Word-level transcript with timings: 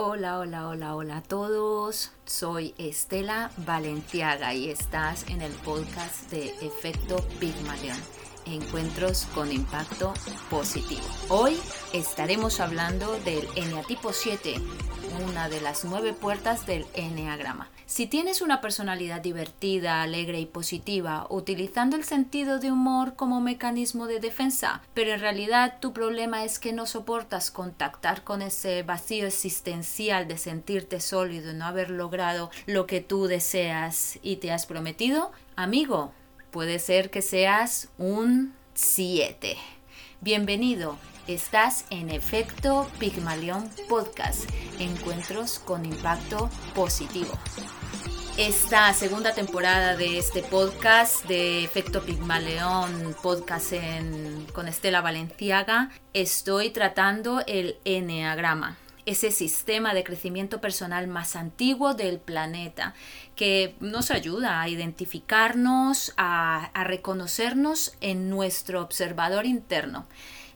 Hola, 0.00 0.38
hola, 0.38 0.68
hola, 0.68 0.94
hola 0.94 1.16
a 1.16 1.22
todos. 1.22 2.12
Soy 2.24 2.72
Estela 2.78 3.50
Valenciaga 3.66 4.54
y 4.54 4.70
estás 4.70 5.28
en 5.28 5.42
el 5.42 5.50
podcast 5.50 6.30
de 6.30 6.50
Efecto 6.64 7.16
Pigmalión. 7.40 7.96
Encuentros 8.46 9.26
con 9.34 9.50
impacto 9.50 10.14
positivo. 10.50 11.02
Hoy 11.30 11.58
estaremos 11.92 12.60
hablando 12.60 13.18
del 13.24 13.48
eneatipo 13.56 14.12
7, 14.12 14.54
una 15.28 15.48
de 15.48 15.60
las 15.62 15.84
nueve 15.84 16.12
puertas 16.12 16.64
del 16.64 16.86
eneagrama. 16.94 17.68
Si 17.88 18.06
tienes 18.06 18.42
una 18.42 18.60
personalidad 18.60 19.22
divertida, 19.22 20.02
alegre 20.02 20.38
y 20.38 20.44
positiva, 20.44 21.26
utilizando 21.30 21.96
el 21.96 22.04
sentido 22.04 22.58
de 22.58 22.70
humor 22.70 23.16
como 23.16 23.40
mecanismo 23.40 24.06
de 24.06 24.20
defensa, 24.20 24.82
pero 24.92 25.14
en 25.14 25.20
realidad 25.20 25.78
tu 25.80 25.94
problema 25.94 26.44
es 26.44 26.58
que 26.58 26.74
no 26.74 26.84
soportas 26.84 27.50
contactar 27.50 28.24
con 28.24 28.42
ese 28.42 28.82
vacío 28.82 29.26
existencial 29.26 30.28
de 30.28 30.36
sentirte 30.36 31.00
sólido 31.00 31.50
y 31.50 31.54
no 31.54 31.64
haber 31.64 31.88
logrado 31.88 32.50
lo 32.66 32.86
que 32.86 33.00
tú 33.00 33.26
deseas 33.26 34.18
y 34.20 34.36
te 34.36 34.52
has 34.52 34.66
prometido, 34.66 35.32
amigo, 35.56 36.12
puede 36.50 36.80
ser 36.80 37.08
que 37.08 37.22
seas 37.22 37.88
un 37.96 38.52
7. 38.74 39.56
Bienvenido. 40.20 40.98
Estás 41.26 41.84
en 41.90 42.10
Efecto 42.10 42.86
Pigmalión 42.98 43.70
Podcast, 43.88 44.48
encuentros 44.78 45.58
con 45.58 45.84
impacto 45.84 46.48
positivo. 46.74 47.32
Esta 48.38 48.94
segunda 48.94 49.34
temporada 49.34 49.96
de 49.96 50.16
este 50.16 50.44
podcast 50.44 51.24
de 51.26 51.64
Efecto 51.64 52.04
Pigmaleón, 52.04 53.16
podcast 53.20 53.72
con 54.54 54.68
Estela 54.68 55.00
Valenciaga, 55.00 55.90
estoy 56.14 56.70
tratando 56.70 57.42
el 57.48 57.78
Enneagrama 57.84 58.78
ese 59.06 59.30
sistema 59.30 59.92
de 59.94 60.04
crecimiento 60.04 60.60
personal 60.60 61.08
más 61.08 61.34
antiguo 61.34 61.94
del 61.94 62.20
planeta, 62.20 62.94
que 63.34 63.74
nos 63.80 64.10
ayuda 64.10 64.60
a 64.60 64.68
identificarnos, 64.68 66.12
a 66.18 66.70
reconocernos 66.84 67.96
en 68.02 68.28
nuestro 68.28 68.82
observador 68.82 69.46
interno. 69.46 70.06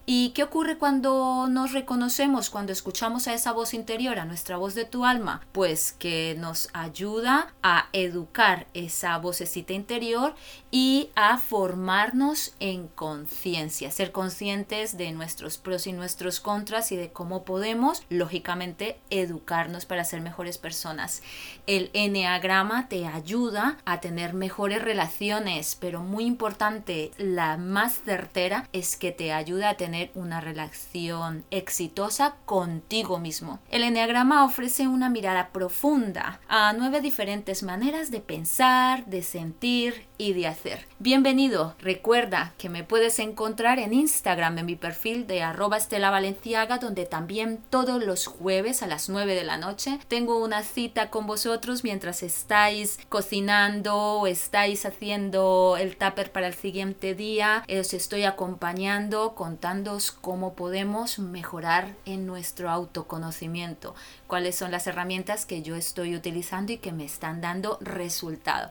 ¿Y 0.05 0.31
qué 0.31 0.43
ocurre 0.43 0.79
cuando 0.79 1.47
nos 1.49 1.73
reconocemos, 1.73 2.51
cuando 2.51 2.73
escuchamos 2.73 3.29
a 3.29 3.35
esa 3.35 3.53
voz 3.53 3.73
interior, 3.73 4.19
a 4.19 4.25
nuestra 4.25 4.57
voz 4.57 4.75
de 4.75 4.85
tu 4.85 5.05
alma? 5.05 5.47
Pues 5.53 5.93
que 5.93 6.35
nos 6.41 6.71
ayuda 6.73 7.55
a 7.63 7.87
educar 7.93 8.67
esa 8.75 9.17
vocecita 9.19 9.75
interior 9.75 10.35
y 10.73 11.11
a 11.15 11.39
formarnos 11.39 12.53
en 12.59 12.89
conciencia, 12.89 13.93
ser 13.93 14.11
conscientes 14.11 14.97
de 14.97 15.13
nuestros 15.13 15.57
pros 15.57 15.87
y 15.87 15.93
nuestros 15.93 16.41
contras 16.41 16.91
y 16.91 16.97
de 16.97 17.13
cómo 17.13 17.45
podemos, 17.45 18.03
lógicamente, 18.09 18.99
educarnos 19.11 19.87
para 19.87 20.05
ser 20.05 20.21
mejores 20.21 20.59
personas. 20.59 21.23
El 21.69 21.91
enneagrama 21.93 22.89
te 22.89 23.07
ayuda 23.07 23.79
a 23.85 24.01
tener 24.01 24.35
mejores 24.35 24.83
relaciones, 24.83 25.77
pero 25.79 26.01
muy 26.01 26.25
importante, 26.25 27.13
la 27.19 27.57
más 27.57 28.01
certera 28.05 28.69
es 28.73 28.97
que 28.97 29.13
te 29.13 29.33
ayuda 29.33 29.71
a 29.71 29.77
tener 29.77 29.92
una 30.15 30.41
relación 30.41 31.45
exitosa 31.51 32.37
contigo 32.45 33.19
mismo. 33.19 33.61
El 33.71 33.83
enneagrama 33.83 34.45
ofrece 34.45 34.89
una 34.89 35.09
mirada 35.09 35.51
profunda 35.51 36.41
a 36.49 36.73
nueve 36.73 37.01
diferentes 37.01 37.63
maneras 37.63 38.11
de 38.11 38.21
pensar, 38.21 39.07
de 39.07 39.23
sentir 39.23 40.07
y 40.23 40.35
de 40.35 40.47
hacer. 40.47 40.87
Bienvenido, 41.01 41.75
recuerda 41.81 42.53
que 42.57 42.69
me 42.69 42.85
puedes 42.85 43.19
encontrar 43.19 43.81
en 43.81 43.93
Instagram 43.93 44.57
en 44.59 44.67
mi 44.67 44.77
perfil 44.77 45.27
de 45.27 45.43
arroba 45.43 45.79
Estela 45.79 46.11
Valenciaga 46.11 46.79
donde 46.79 47.07
también 47.07 47.59
todos 47.71 48.01
los 48.05 48.29
jueves 48.29 48.85
a 48.85 48.87
las 48.87 49.09
9 49.09 49.35
de 49.35 49.43
la 49.43 49.57
noche 49.57 49.99
tengo 50.07 50.39
una 50.39 50.63
cita 50.63 51.11
con 51.11 51.27
vosotros 51.27 51.83
mientras 51.83 52.23
estáis 52.23 53.01
cocinando 53.09 53.97
o 53.97 54.27
estáis 54.29 54.87
haciendo 54.87 55.77
el 55.77 55.97
tupper 55.97 56.31
para 56.31 56.47
el 56.47 56.55
siguiente 56.55 57.17
día. 57.17 57.65
Os 57.69 57.93
estoy 57.93 58.23
acompañando 58.23 59.35
contando 59.35 59.99
cómo 60.21 60.55
podemos 60.55 61.19
mejorar 61.19 61.97
en 62.05 62.27
nuestro 62.27 62.71
autoconocimiento, 62.71 63.97
cuáles 64.29 64.55
son 64.55 64.71
las 64.71 64.87
herramientas 64.87 65.47
que 65.47 65.63
yo 65.63 65.75
estoy 65.75 66.15
utilizando 66.15 66.73
y 66.73 66.79
que 66.79 66.93
me 66.93 67.05
están 67.05 67.41
dando 67.41 67.79
resultado. 67.81 68.69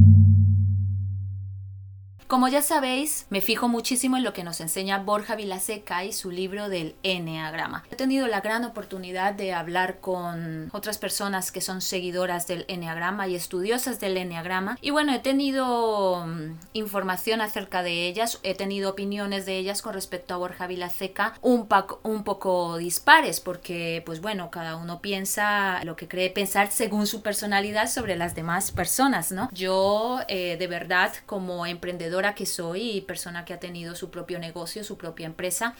Como 2.31 2.47
ya 2.47 2.61
sabéis, 2.61 3.25
me 3.29 3.41
fijo 3.41 3.67
muchísimo 3.67 4.15
en 4.15 4.23
lo 4.23 4.31
que 4.31 4.45
nos 4.45 4.61
enseña 4.61 4.99
Borja 4.99 5.35
Vilaseca 5.35 6.05
y 6.05 6.13
su 6.13 6.31
libro 6.31 6.69
del 6.69 6.95
Enneagrama. 7.03 7.83
He 7.91 7.97
tenido 7.97 8.25
la 8.27 8.39
gran 8.39 8.63
oportunidad 8.63 9.33
de 9.33 9.51
hablar 9.51 9.99
con 9.99 10.69
otras 10.71 10.97
personas 10.97 11.51
que 11.51 11.59
son 11.59 11.81
seguidoras 11.81 12.47
del 12.47 12.63
Enneagrama 12.69 13.27
y 13.27 13.35
estudiosas 13.35 13.99
del 13.99 14.15
Enneagrama. 14.15 14.77
Y 14.79 14.91
bueno, 14.91 15.13
he 15.13 15.19
tenido 15.19 16.25
mm, 16.25 16.57
información 16.71 17.41
acerca 17.41 17.83
de 17.83 18.07
ellas, 18.07 18.39
he 18.43 18.55
tenido 18.55 18.91
opiniones 18.91 19.45
de 19.45 19.57
ellas 19.57 19.81
con 19.81 19.93
respecto 19.93 20.33
a 20.33 20.37
Borja 20.37 20.67
Vilaseca 20.67 21.33
un, 21.41 21.67
poco 21.67 22.77
dispares, 22.77 23.41
porque 23.41 24.03
pues 24.05 24.21
bueno, 24.21 24.51
cada 24.51 24.77
uno 24.77 25.01
piensa 25.01 25.83
lo 25.83 25.97
que 25.97 26.07
cree 26.07 26.29
pensar 26.29 26.71
según 26.71 27.07
su 27.07 27.23
personalidad 27.23 27.89
sobre 27.89 28.15
las 28.15 28.35
demás 28.35 28.71
personas, 28.71 29.33
¿no? 29.33 29.49
Yo 29.51 30.21
eh, 30.29 30.55
de 30.55 30.67
verdad 30.67 31.11
como 31.25 31.65
emprendedor 31.65 32.20
que 32.35 32.45
soy 32.45 32.91
y 32.91 33.01
persona 33.01 33.45
que 33.45 33.53
ha 33.53 33.59
tenido 33.59 33.95
su 33.95 34.09
propio 34.09 34.39
negocio, 34.39 34.83
su 34.83 34.97
propia 34.97 35.25
empresa, 35.25 35.75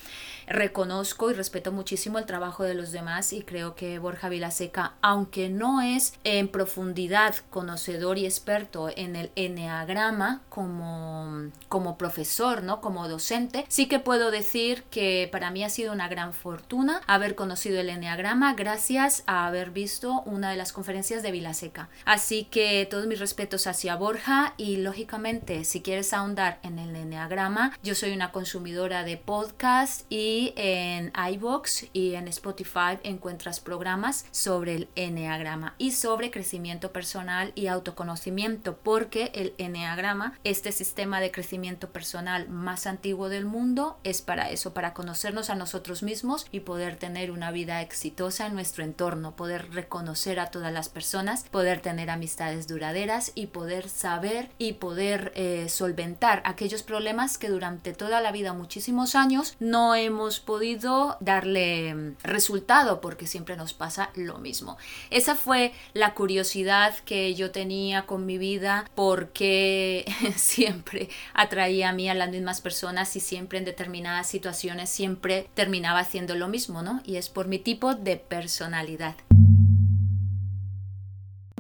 reconozco 0.48 1.32
y 1.32 1.34
respeto 1.34 1.72
muchísimo 1.72 2.20
el 2.20 2.26
trabajo 2.26 2.64
de 2.64 2.74
los 2.74 2.92
demás 2.92 3.34
y 3.34 3.44
creo 3.44 3.76
que 3.76 4.00
Borja 4.00 4.30
Vilaseca, 4.30 4.94
aunque 5.02 5.50
no 5.50 5.82
es 5.82 6.14
en 6.24 6.48
profundidad 6.48 7.36
conocedor 7.50 8.18
y 8.18 8.26
experto 8.26 8.90
en 8.96 9.16
el 9.16 9.32
enneagrama 9.36 10.42
como, 10.50 11.52
como 11.70 11.98
profesor, 11.98 12.64
¿no? 12.64 12.82
como 12.82 13.08
docente, 13.08 13.66
sí 13.70 13.88
que 13.88 14.00
puedo 14.00 14.32
decir 14.32 14.84
que 14.90 15.30
para 15.32 15.52
mí 15.52 15.64
ha 15.64 15.70
sido 15.70 15.94
una 15.94 16.08
gran 16.08 16.34
fortuna 16.34 17.02
haber 17.08 17.36
conocido 17.36 17.80
el 17.80 17.90
enneagrama 17.90 18.54
gracias 18.54 19.24
a 19.28 19.48
haber 19.48 19.72
visto 19.72 20.22
una 20.26 20.50
de 20.52 20.58
las 20.58 20.74
conferencias 20.74 21.24
de 21.24 21.32
Vilaseca. 21.32 21.90
Así 22.06 22.46
que 22.46 22.88
todos 22.90 23.08
mis 23.08 23.20
respetos 23.20 23.68
hacia 23.68 23.96
Borja 23.96 24.54
y 24.58 24.78
lógicamente 24.78 25.64
si 25.66 25.82
quieres 25.82 26.14
aún 26.14 26.31
en 26.32 26.80
el 26.80 26.96
Enneagrama. 26.96 27.78
Yo 27.84 27.94
soy 27.94 28.14
una 28.14 28.32
consumidora 28.32 29.04
de 29.04 29.18
podcast 29.18 30.06
y 30.10 30.54
en 30.56 31.12
iBox 31.34 31.88
y 31.92 32.14
en 32.14 32.30
Spotify 32.30 33.00
encuentras 33.04 33.60
programas 33.60 34.26
sobre 34.32 34.76
el 34.76 34.90
Enneagrama 34.96 35.76
y 35.78 35.92
sobre 35.92 36.32
crecimiento 36.32 36.94
personal 36.94 37.52
y 37.54 37.68
autoconocimiento, 37.68 38.78
porque 38.78 39.34
el 39.36 39.54
Enneagrama, 39.58 40.40
este 40.46 40.72
sistema 40.72 41.20
de 41.20 41.32
crecimiento 41.32 41.90
personal 41.90 42.48
más 42.48 42.88
antiguo 42.88 43.28
del 43.28 43.44
mundo, 43.44 44.00
es 44.06 44.22
para 44.22 44.52
eso, 44.52 44.74
para 44.74 44.94
conocernos 44.94 45.50
a 45.50 45.56
nosotros 45.56 46.02
mismos 46.02 46.48
y 46.50 46.62
poder 46.62 46.96
tener 46.96 47.30
una 47.30 47.52
vida 47.52 47.82
exitosa 47.82 48.48
en 48.48 48.54
nuestro 48.54 48.86
entorno, 48.86 49.36
poder 49.36 49.74
reconocer 49.74 50.40
a 50.40 50.50
todas 50.50 50.72
las 50.72 50.88
personas, 50.88 51.44
poder 51.52 51.82
tener 51.82 52.10
amistades 52.10 52.70
duraderas 52.70 53.34
y 53.36 53.48
poder 53.48 53.90
saber 53.90 54.50
y 54.58 54.74
poder 54.74 55.34
eh, 55.36 55.68
solventar 55.68 56.21
aquellos 56.24 56.84
problemas 56.84 57.38
que 57.38 57.50
durante 57.50 57.94
toda 57.94 58.22
la 58.22 58.32
vida, 58.32 58.54
muchísimos 58.54 59.16
años, 59.16 59.56
no 59.60 59.96
hemos 59.96 60.40
podido 60.40 61.18
darle 61.20 61.94
mm, 61.94 62.16
resultado 62.24 63.02
porque 63.02 63.28
siempre 63.28 63.56
nos 63.56 63.74
pasa 63.74 64.12
lo 64.16 64.38
mismo. 64.38 64.78
Esa 65.10 65.36
fue 65.36 65.74
la 65.94 66.14
curiosidad 66.14 66.96
que 67.06 67.34
yo 67.34 67.52
tenía 67.52 68.06
con 68.06 68.26
mi 68.26 68.38
vida 68.38 68.86
porque 68.96 70.06
siempre 70.36 71.10
atraía 71.34 71.90
a 71.90 71.94
mí 71.94 72.10
a 72.10 72.14
las 72.14 72.30
mismas 72.30 72.62
personas 72.62 73.16
y 73.16 73.20
siempre 73.20 73.58
en 73.58 73.66
determinadas 73.66 74.28
situaciones 74.28 74.90
siempre 74.90 75.50
terminaba 75.56 76.00
haciendo 76.00 76.36
lo 76.36 76.48
mismo, 76.48 76.82
¿no? 76.82 77.02
Y 77.04 77.16
es 77.16 77.30
por 77.30 77.48
mi 77.48 77.60
tipo 77.60 77.96
de 77.96 78.18
personalidad. 78.18 79.16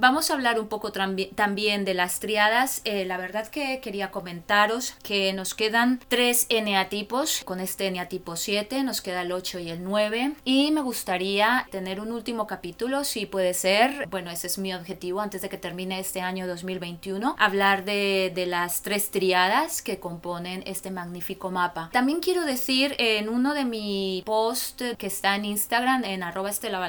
Vamos 0.01 0.31
a 0.31 0.33
hablar 0.33 0.59
un 0.59 0.67
poco 0.67 0.91
también 0.91 1.85
de 1.85 1.93
las 1.93 2.19
triadas. 2.19 2.81
Eh, 2.85 3.05
la 3.05 3.17
verdad 3.17 3.45
que 3.49 3.81
quería 3.81 4.09
comentaros 4.09 4.95
que 5.03 5.31
nos 5.31 5.53
quedan 5.53 5.99
tres 6.07 6.47
eneatipos. 6.49 7.43
Con 7.45 7.59
este 7.59 7.85
eneatipo 7.85 8.35
7 8.35 8.81
nos 8.81 9.01
queda 9.01 9.21
el 9.21 9.31
8 9.31 9.59
y 9.59 9.69
el 9.69 9.83
9. 9.83 10.33
Y 10.43 10.71
me 10.71 10.81
gustaría 10.81 11.67
tener 11.69 11.99
un 11.99 12.11
último 12.13 12.47
capítulo, 12.47 13.03
si 13.03 13.27
puede 13.27 13.53
ser. 13.53 14.07
Bueno, 14.09 14.31
ese 14.31 14.47
es 14.47 14.57
mi 14.57 14.73
objetivo 14.73 15.21
antes 15.21 15.43
de 15.43 15.49
que 15.49 15.59
termine 15.59 15.99
este 15.99 16.21
año 16.21 16.47
2021. 16.47 17.35
Hablar 17.37 17.85
de, 17.85 18.33
las 18.47 18.81
tres 18.81 19.11
triadas 19.11 19.83
que 19.83 19.99
componen 19.99 20.63
este 20.65 20.89
magnífico 20.89 21.51
mapa. 21.51 21.91
También 21.93 22.21
quiero 22.21 22.43
decir 22.45 22.95
en 22.97 23.29
uno 23.29 23.53
de 23.53 23.65
mi 23.65 24.23
posts 24.25 24.95
que 24.97 25.05
está 25.05 25.35
en 25.35 25.45
Instagram, 25.45 26.05
en 26.05 26.23
arroba 26.23 26.49
estela 26.49 26.81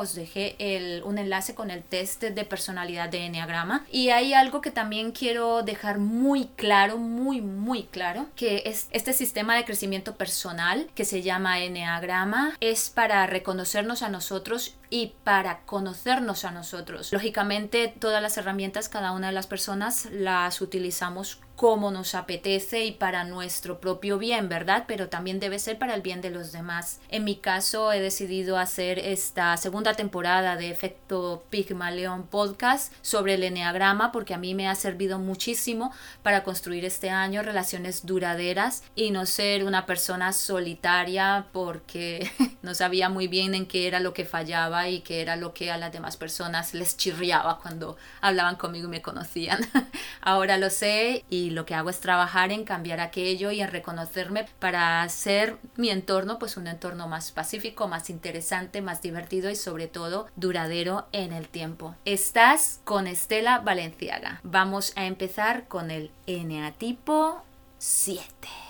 os 0.00 0.16
dejé 0.16 0.56
el, 0.58 1.04
un 1.04 1.18
enlace 1.18 1.54
con 1.54 1.70
el 1.70 1.84
test 1.84 2.24
de 2.24 2.39
de 2.40 2.46
personalidad 2.46 3.08
de 3.08 3.26
Enneagrama. 3.26 3.84
Y 3.90 4.10
hay 4.10 4.34
algo 4.34 4.60
que 4.60 4.70
también 4.70 5.12
quiero 5.12 5.62
dejar 5.62 5.98
muy 5.98 6.46
claro, 6.56 6.98
muy, 6.98 7.40
muy 7.40 7.84
claro, 7.84 8.26
que 8.34 8.62
es 8.66 8.88
este 8.90 9.12
sistema 9.12 9.54
de 9.54 9.64
crecimiento 9.64 10.16
personal 10.16 10.88
que 10.94 11.04
se 11.04 11.22
llama 11.22 11.60
Enneagrama 11.60 12.56
es 12.60 12.90
para 12.90 13.26
reconocernos 13.26 14.02
a 14.02 14.08
nosotros 14.08 14.74
y 14.90 15.12
para 15.24 15.60
conocernos 15.60 16.44
a 16.44 16.50
nosotros. 16.50 17.12
Lógicamente, 17.12 17.94
todas 17.98 18.20
las 18.20 18.36
herramientas, 18.36 18.88
cada 18.88 19.12
una 19.12 19.28
de 19.28 19.32
las 19.32 19.46
personas 19.46 20.08
las 20.10 20.60
utilizamos 20.60 21.40
como 21.60 21.90
nos 21.90 22.14
apetece 22.14 22.86
y 22.86 22.92
para 22.92 23.24
nuestro 23.24 23.80
propio 23.80 24.16
bien, 24.16 24.48
¿verdad? 24.48 24.84
Pero 24.88 25.10
también 25.10 25.40
debe 25.40 25.58
ser 25.58 25.78
para 25.78 25.94
el 25.94 26.00
bien 26.00 26.22
de 26.22 26.30
los 26.30 26.52
demás. 26.52 27.00
En 27.10 27.22
mi 27.22 27.36
caso 27.36 27.92
he 27.92 28.00
decidido 28.00 28.56
hacer 28.56 28.98
esta 28.98 29.54
segunda 29.58 29.92
temporada 29.92 30.56
de 30.56 30.70
Efecto 30.70 31.44
Pigmalión 31.50 32.26
podcast 32.26 32.94
sobre 33.02 33.34
el 33.34 33.42
enneagrama 33.42 34.10
porque 34.10 34.32
a 34.32 34.38
mí 34.38 34.54
me 34.54 34.68
ha 34.68 34.74
servido 34.74 35.18
muchísimo 35.18 35.92
para 36.22 36.44
construir 36.44 36.86
este 36.86 37.10
año 37.10 37.42
relaciones 37.42 38.06
duraderas 38.06 38.82
y 38.94 39.10
no 39.10 39.26
ser 39.26 39.64
una 39.64 39.84
persona 39.84 40.32
solitaria 40.32 41.48
porque 41.52 42.30
no 42.62 42.74
sabía 42.74 43.10
muy 43.10 43.28
bien 43.28 43.54
en 43.54 43.66
qué 43.66 43.86
era 43.86 44.00
lo 44.00 44.14
que 44.14 44.24
fallaba 44.24 44.88
y 44.88 45.00
qué 45.00 45.20
era 45.20 45.36
lo 45.36 45.52
que 45.52 45.70
a 45.70 45.76
las 45.76 45.92
demás 45.92 46.16
personas 46.16 46.72
les 46.72 46.96
chirriaba 46.96 47.58
cuando 47.58 47.98
hablaban 48.22 48.56
conmigo 48.56 48.88
y 48.88 48.92
me 48.92 49.02
conocían. 49.02 49.60
Ahora 50.22 50.56
lo 50.56 50.70
sé 50.70 51.26
y 51.28 51.49
lo 51.50 51.66
que 51.66 51.74
hago 51.74 51.90
es 51.90 52.00
trabajar 52.00 52.52
en 52.52 52.64
cambiar 52.64 53.00
aquello 53.00 53.50
y 53.50 53.60
en 53.60 53.70
reconocerme 53.70 54.46
para 54.58 55.02
hacer 55.02 55.56
mi 55.76 55.90
entorno 55.90 56.38
pues 56.38 56.56
un 56.56 56.66
entorno 56.66 57.08
más 57.08 57.32
pacífico, 57.32 57.88
más 57.88 58.10
interesante, 58.10 58.82
más 58.82 59.02
divertido 59.02 59.50
y 59.50 59.56
sobre 59.56 59.86
todo 59.88 60.28
duradero 60.36 61.06
en 61.12 61.32
el 61.32 61.48
tiempo. 61.48 61.94
Estás 62.04 62.80
con 62.84 63.06
Estela 63.06 63.60
Valenciaga. 63.60 64.40
Vamos 64.42 64.92
a 64.96 65.06
empezar 65.06 65.68
con 65.68 65.90
el 65.90 66.10
eneatipo 66.26 67.42
7. 67.78 68.69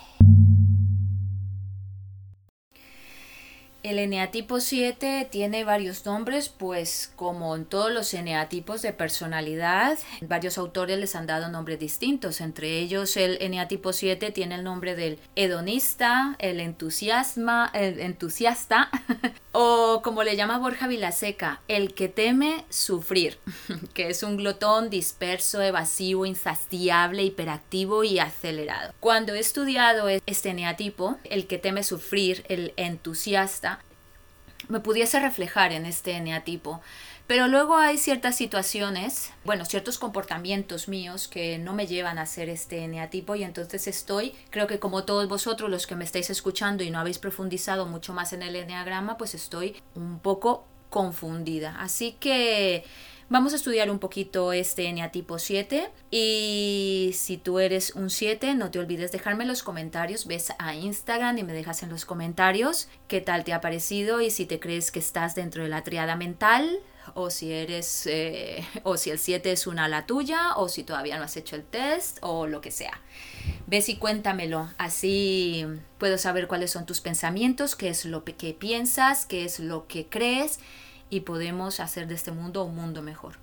El 3.82 3.98
eneatipo 3.98 4.60
7 4.60 5.26
tiene 5.30 5.64
varios 5.64 6.04
nombres, 6.04 6.50
pues 6.50 7.10
como 7.16 7.56
en 7.56 7.64
todos 7.64 7.90
los 7.90 8.12
eneatipos 8.12 8.82
de 8.82 8.92
personalidad, 8.92 9.98
varios 10.20 10.58
autores 10.58 10.98
les 10.98 11.16
han 11.16 11.26
dado 11.26 11.48
nombres 11.48 11.78
distintos. 11.78 12.42
Entre 12.42 12.78
ellos, 12.78 13.16
el 13.16 13.38
eneatipo 13.40 13.94
7 13.94 14.32
tiene 14.32 14.56
el 14.56 14.64
nombre 14.64 14.96
del 14.96 15.18
hedonista, 15.34 16.36
el, 16.40 16.60
entusiasma, 16.60 17.70
el 17.72 18.00
entusiasta, 18.00 18.90
o 19.52 20.02
como 20.04 20.24
le 20.24 20.36
llama 20.36 20.58
Borja 20.58 20.86
Vilaseca, 20.86 21.62
el 21.66 21.94
que 21.94 22.08
teme 22.08 22.66
sufrir, 22.68 23.38
que 23.94 24.10
es 24.10 24.22
un 24.22 24.36
glotón 24.36 24.90
disperso, 24.90 25.62
evasivo, 25.62 26.26
insaciable, 26.26 27.22
hiperactivo 27.22 28.04
y 28.04 28.18
acelerado. 28.18 28.92
Cuando 29.00 29.32
he 29.32 29.38
estudiado 29.38 30.08
este 30.26 30.50
eneatipo, 30.50 31.16
el 31.24 31.46
que 31.46 31.56
teme 31.56 31.82
sufrir, 31.82 32.44
el 32.50 32.74
entusiasta, 32.76 33.70
me 34.70 34.80
pudiese 34.80 35.20
reflejar 35.20 35.72
en 35.72 35.84
este 35.84 36.12
eneatipo. 36.12 36.80
Pero 37.26 37.46
luego 37.46 37.76
hay 37.76 37.96
ciertas 37.96 38.34
situaciones, 38.34 39.30
bueno, 39.44 39.64
ciertos 39.64 39.98
comportamientos 39.98 40.88
míos 40.88 41.28
que 41.28 41.58
no 41.58 41.74
me 41.74 41.86
llevan 41.86 42.18
a 42.18 42.26
ser 42.26 42.48
este 42.48 42.82
eneatipo 42.82 43.36
y 43.36 43.44
entonces 43.44 43.86
estoy, 43.86 44.34
creo 44.50 44.66
que 44.66 44.80
como 44.80 45.04
todos 45.04 45.28
vosotros 45.28 45.70
los 45.70 45.86
que 45.86 45.94
me 45.94 46.04
estáis 46.04 46.28
escuchando 46.30 46.82
y 46.82 46.90
no 46.90 46.98
habéis 46.98 47.18
profundizado 47.18 47.86
mucho 47.86 48.12
más 48.14 48.32
en 48.32 48.42
el 48.42 48.56
eneagrama, 48.56 49.16
pues 49.16 49.36
estoy 49.36 49.80
un 49.94 50.18
poco 50.18 50.66
confundida. 50.88 51.76
Así 51.78 52.16
que 52.18 52.84
Vamos 53.30 53.52
a 53.52 53.56
estudiar 53.56 53.92
un 53.92 54.00
poquito 54.00 54.52
este 54.52 54.88
eneatipo 54.88 55.38
7 55.38 55.88
y 56.10 57.12
si 57.14 57.36
tú 57.36 57.60
eres 57.60 57.94
un 57.94 58.10
7 58.10 58.56
no 58.56 58.72
te 58.72 58.80
olvides 58.80 59.12
dejarme 59.12 59.44
en 59.44 59.48
los 59.48 59.62
comentarios, 59.62 60.26
ves 60.26 60.52
a 60.58 60.74
Instagram 60.74 61.38
y 61.38 61.44
me 61.44 61.52
dejas 61.52 61.84
en 61.84 61.90
los 61.90 62.04
comentarios 62.04 62.88
qué 63.06 63.20
tal 63.20 63.44
te 63.44 63.52
ha 63.52 63.60
parecido 63.60 64.20
y 64.20 64.32
si 64.32 64.46
te 64.46 64.58
crees 64.58 64.90
que 64.90 64.98
estás 64.98 65.36
dentro 65.36 65.62
de 65.62 65.68
la 65.68 65.84
triada 65.84 66.16
mental 66.16 66.80
o 67.14 67.30
si 67.30 67.52
eres 67.52 68.08
eh, 68.08 68.66
o 68.82 68.96
si 68.96 69.10
el 69.10 69.20
7 69.20 69.52
es 69.52 69.68
una 69.68 69.84
ala 69.84 70.06
tuya 70.06 70.56
o 70.56 70.68
si 70.68 70.82
todavía 70.82 71.16
no 71.16 71.22
has 71.22 71.36
hecho 71.36 71.54
el 71.54 71.62
test 71.62 72.18
o 72.22 72.48
lo 72.48 72.60
que 72.60 72.72
sea. 72.72 73.00
Ves 73.68 73.88
y 73.90 73.94
cuéntamelo, 73.94 74.70
así 74.76 75.64
puedo 75.98 76.18
saber 76.18 76.48
cuáles 76.48 76.72
son 76.72 76.84
tus 76.84 77.00
pensamientos, 77.00 77.76
qué 77.76 77.90
es 77.90 78.06
lo 78.06 78.24
que 78.24 78.54
piensas, 78.54 79.24
qué 79.24 79.44
es 79.44 79.60
lo 79.60 79.86
que 79.86 80.08
crees 80.08 80.58
y 81.10 81.20
podemos 81.20 81.80
hacer 81.80 82.06
de 82.06 82.14
este 82.14 82.32
mundo 82.32 82.64
un 82.64 82.76
mundo 82.76 83.02
mejor. 83.02 83.34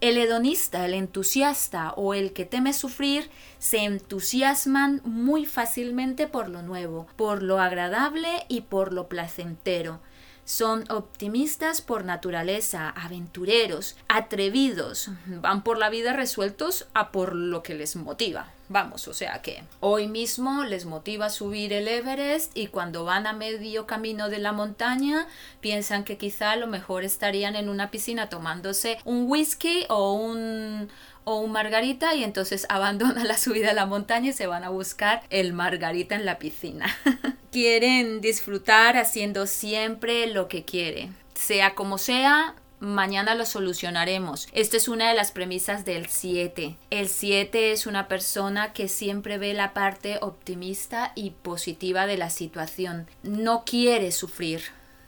El 0.00 0.18
hedonista, 0.18 0.84
el 0.84 0.94
entusiasta 0.94 1.92
o 1.92 2.12
el 2.12 2.32
que 2.32 2.44
teme 2.44 2.72
sufrir 2.72 3.30
se 3.60 3.84
entusiasman 3.84 5.00
muy 5.04 5.46
fácilmente 5.46 6.26
por 6.26 6.48
lo 6.48 6.62
nuevo, 6.62 7.06
por 7.14 7.44
lo 7.44 7.60
agradable 7.60 8.28
y 8.48 8.62
por 8.62 8.92
lo 8.92 9.08
placentero. 9.08 10.00
Son 10.44 10.90
optimistas 10.90 11.82
por 11.82 12.04
naturaleza, 12.04 12.88
aventureros, 12.88 13.96
atrevidos, 14.08 15.10
van 15.26 15.62
por 15.62 15.78
la 15.78 15.88
vida 15.88 16.12
resueltos 16.12 16.88
a 16.94 17.12
por 17.12 17.36
lo 17.36 17.62
que 17.62 17.74
les 17.74 17.94
motiva. 17.94 18.48
Vamos, 18.72 19.06
o 19.06 19.12
sea 19.12 19.42
que 19.42 19.64
hoy 19.80 20.06
mismo 20.06 20.64
les 20.64 20.86
motiva 20.86 21.28
subir 21.28 21.74
el 21.74 21.88
Everest 21.88 22.56
y 22.56 22.68
cuando 22.68 23.04
van 23.04 23.26
a 23.26 23.34
medio 23.34 23.86
camino 23.86 24.30
de 24.30 24.38
la 24.38 24.52
montaña 24.52 25.28
piensan 25.60 26.04
que 26.04 26.16
quizá 26.16 26.56
lo 26.56 26.68
mejor 26.68 27.04
estarían 27.04 27.54
en 27.54 27.68
una 27.68 27.90
piscina 27.90 28.30
tomándose 28.30 28.96
un 29.04 29.28
whisky 29.28 29.84
o 29.90 30.14
un 30.14 30.88
o 31.24 31.38
un 31.40 31.52
margarita 31.52 32.14
y 32.14 32.24
entonces 32.24 32.64
abandonan 32.70 33.28
la 33.28 33.36
subida 33.36 33.72
a 33.72 33.74
la 33.74 33.84
montaña 33.84 34.30
y 34.30 34.32
se 34.32 34.46
van 34.46 34.64
a 34.64 34.70
buscar 34.70 35.22
el 35.28 35.52
margarita 35.52 36.14
en 36.14 36.24
la 36.24 36.38
piscina. 36.38 36.86
Quieren 37.52 38.22
disfrutar 38.22 38.96
haciendo 38.96 39.46
siempre 39.46 40.28
lo 40.28 40.48
que 40.48 40.64
quiere. 40.64 41.10
Sea 41.34 41.74
como 41.74 41.98
sea, 41.98 42.54
mañana 42.82 43.36
lo 43.36 43.46
solucionaremos. 43.46 44.48
Esta 44.52 44.76
es 44.76 44.88
una 44.88 45.08
de 45.08 45.14
las 45.14 45.30
premisas 45.30 45.84
del 45.84 46.08
7. 46.08 46.76
El 46.90 47.08
7 47.08 47.70
es 47.70 47.86
una 47.86 48.08
persona 48.08 48.72
que 48.72 48.88
siempre 48.88 49.38
ve 49.38 49.54
la 49.54 49.72
parte 49.72 50.18
optimista 50.20 51.12
y 51.14 51.30
positiva 51.30 52.06
de 52.06 52.18
la 52.18 52.28
situación. 52.28 53.06
No 53.22 53.62
quiere 53.64 54.10
sufrir, 54.10 54.62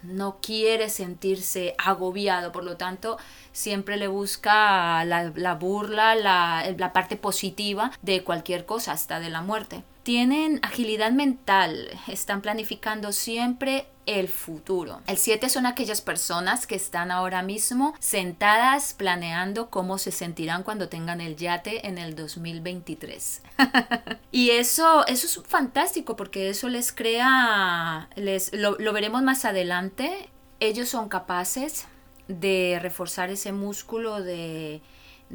no 0.05 0.39
quiere 0.41 0.89
sentirse 0.89 1.75
agobiado, 1.77 2.53
por 2.53 2.63
lo 2.63 2.77
tanto, 2.77 3.19
siempre 3.53 3.97
le 3.97 4.07
busca 4.07 5.05
la, 5.05 5.55
burla, 5.55 6.15
la, 6.15 6.73
la 6.79 6.93
parte 6.93 7.17
positiva 7.17 7.91
de 8.03 8.23
cualquier 8.23 8.67
cosa, 8.67 8.93
hasta 8.93 9.19
de 9.19 9.31
la 9.31 9.43
muerte. 9.43 9.83
Tienen 10.05 10.61
agilidad 10.61 11.13
mental, 11.13 11.89
están 12.09 12.43
planificando 12.43 13.11
siempre 13.11 13.87
el 14.05 14.29
futuro. 14.29 15.01
El 15.07 15.17
7 15.17 15.49
son 15.49 15.65
aquellas 15.65 16.03
personas 16.03 16.67
que 16.67 16.75
están 16.75 17.11
ahora 17.11 17.43
mismo 17.43 17.95
sentadas 18.01 18.93
planeando 18.93 19.71
cómo 19.71 19.97
se 19.97 20.13
sentirán 20.13 20.63
cuando 20.63 20.91
tengan 20.91 21.23
el 21.23 21.37
yate 21.37 21.89
en 21.89 21.97
el 21.97 22.15
2023. 22.17 23.41
y 24.31 24.51
eso, 24.51 25.07
eso 25.07 25.27
es 25.27 25.49
fantástico 25.49 26.17
porque 26.17 26.51
eso 26.51 26.69
les 26.69 26.93
crea, 26.93 28.11
les, 28.15 28.53
lo, 28.53 28.77
lo 28.79 28.93
veremos 28.93 29.23
más 29.23 29.47
adelante, 29.47 30.29
ellos 30.61 30.91
son 30.91 31.09
capaces 31.09 31.87
de 32.29 32.79
reforzar 32.83 33.31
ese 33.31 33.53
músculo 33.53 34.23
de 34.23 34.83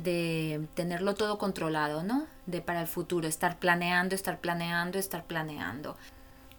de 0.03 0.67
tenerlo 0.75 1.15
todo 1.15 1.37
controlado, 1.37 2.03
¿no? 2.03 2.25
De 2.49 2.61
para 2.61 2.81
el 2.81 2.87
futuro, 2.87 3.27
estar 3.27 3.59
planeando, 3.59 4.15
estar 4.15 4.39
planeando, 4.39 4.97
estar 4.97 5.23
planeando. 5.23 5.95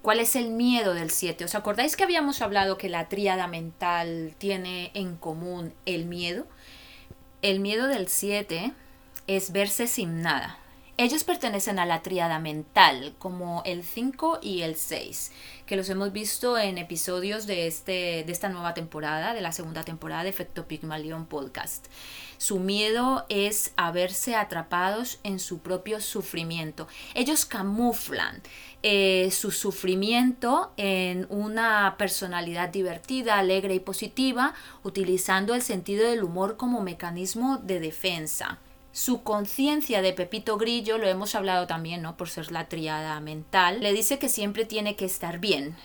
¿Cuál 0.02 0.20
es 0.20 0.36
el 0.36 0.50
miedo 0.50 0.94
del 0.94 1.10
7? 1.10 1.44
¿Os 1.44 1.56
acordáis 1.56 1.96
que 1.96 2.04
habíamos 2.04 2.42
hablado 2.42 2.78
que 2.78 2.88
la 2.88 3.08
tríada 3.08 3.48
mental 3.48 4.34
tiene 4.38 4.92
en 4.94 5.16
común 5.16 5.74
el 5.86 6.06
miedo? 6.06 6.46
El 7.42 7.58
miedo 7.58 7.88
del 7.88 8.06
7 8.06 8.72
es 9.26 9.50
verse 9.50 9.88
sin 9.88 10.22
nada. 10.22 10.59
Ellos 11.00 11.24
pertenecen 11.24 11.78
a 11.78 11.86
la 11.86 12.02
tríada 12.02 12.38
mental, 12.38 13.14
como 13.18 13.62
el 13.64 13.84
5 13.84 14.40
y 14.42 14.60
el 14.60 14.76
6, 14.76 15.32
que 15.64 15.76
los 15.76 15.88
hemos 15.88 16.12
visto 16.12 16.58
en 16.58 16.76
episodios 16.76 17.46
de, 17.46 17.66
este, 17.66 18.22
de 18.22 18.30
esta 18.30 18.50
nueva 18.50 18.74
temporada, 18.74 19.32
de 19.32 19.40
la 19.40 19.52
segunda 19.52 19.82
temporada 19.82 20.24
de 20.24 20.28
Efecto 20.28 20.68
Pygmalion 20.68 21.24
Podcast. 21.24 21.86
Su 22.36 22.58
miedo 22.58 23.24
es 23.30 23.72
a 23.76 23.92
verse 23.92 24.34
atrapados 24.36 25.20
en 25.22 25.38
su 25.38 25.60
propio 25.60 26.00
sufrimiento. 26.00 26.86
Ellos 27.14 27.46
camuflan 27.46 28.42
eh, 28.82 29.30
su 29.30 29.52
sufrimiento 29.52 30.74
en 30.76 31.26
una 31.30 31.94
personalidad 31.96 32.68
divertida, 32.68 33.38
alegre 33.38 33.72
y 33.72 33.80
positiva, 33.80 34.52
utilizando 34.82 35.54
el 35.54 35.62
sentido 35.62 36.06
del 36.06 36.24
humor 36.24 36.58
como 36.58 36.82
mecanismo 36.82 37.56
de 37.56 37.80
defensa. 37.80 38.58
Su 38.92 39.22
conciencia 39.22 40.02
de 40.02 40.12
Pepito 40.12 40.56
Grillo, 40.56 40.98
lo 40.98 41.06
hemos 41.06 41.34
hablado 41.34 41.66
también, 41.66 42.02
¿no? 42.02 42.16
Por 42.16 42.28
ser 42.28 42.50
la 42.50 42.68
triada 42.68 43.20
mental, 43.20 43.80
le 43.80 43.92
dice 43.92 44.18
que 44.18 44.28
siempre 44.28 44.64
tiene 44.64 44.96
que 44.96 45.04
estar 45.04 45.38
bien 45.38 45.76